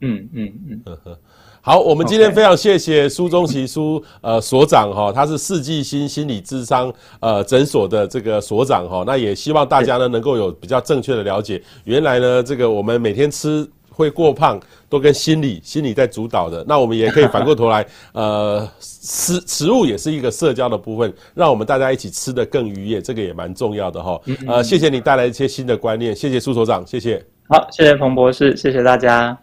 [0.00, 1.18] 嗯嗯嗯，呵呵。
[1.66, 24.20] 好，我们今天非常谢谢苏中奇苏呃所长哈，他是世纪心心理智商呃诊所的这个所长哈，那也希望大家呢能够有比较正确的了解，原来呢这个我们每天吃会过胖都跟心理心理在主导的，那我们也可以反过头来呃食食物也是一个社交的部分，让我们大家一起吃得更愉悦，这个也蛮重要的哈。
[24.46, 27.20] 呃，谢谢你带来一些新的观念，谢谢苏所长，谢谢。
[27.48, 29.36] 好，谢谢彭博士，谢谢大家。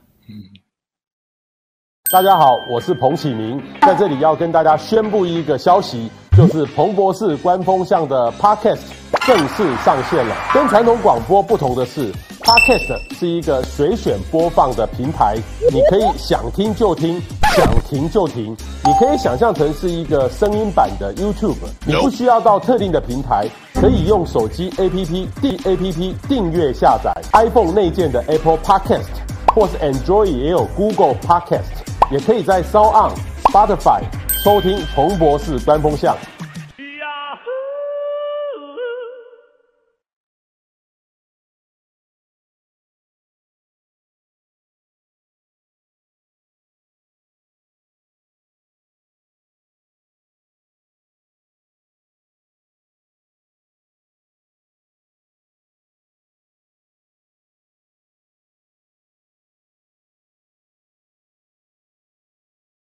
[2.14, 8.82] 大家好，我是彭启明，在这里要跟大家宣布一个消息，就是彭博士官风向的 Podcast
[9.26, 10.36] 正式上线了。
[10.54, 15.36] 跟传统广播不同的是，Podcast 是一个随选播放的平台，
[15.72, 17.20] 你可以想听就听，
[17.56, 18.56] 想停就停。
[18.86, 29.10] 你可以想象成是一个声音版的 YouTube，你不需要到特定的平台，可以用手机 APP 订 APP 订阅下载 iPhone 内建的 Apple Podcast，
[29.56, 31.83] 或是 Android 也有 Google Podcast。
[32.14, 33.12] 也可以在 SoundOn、
[33.46, 34.04] Spotify
[34.44, 36.16] 收听彭博士官风向。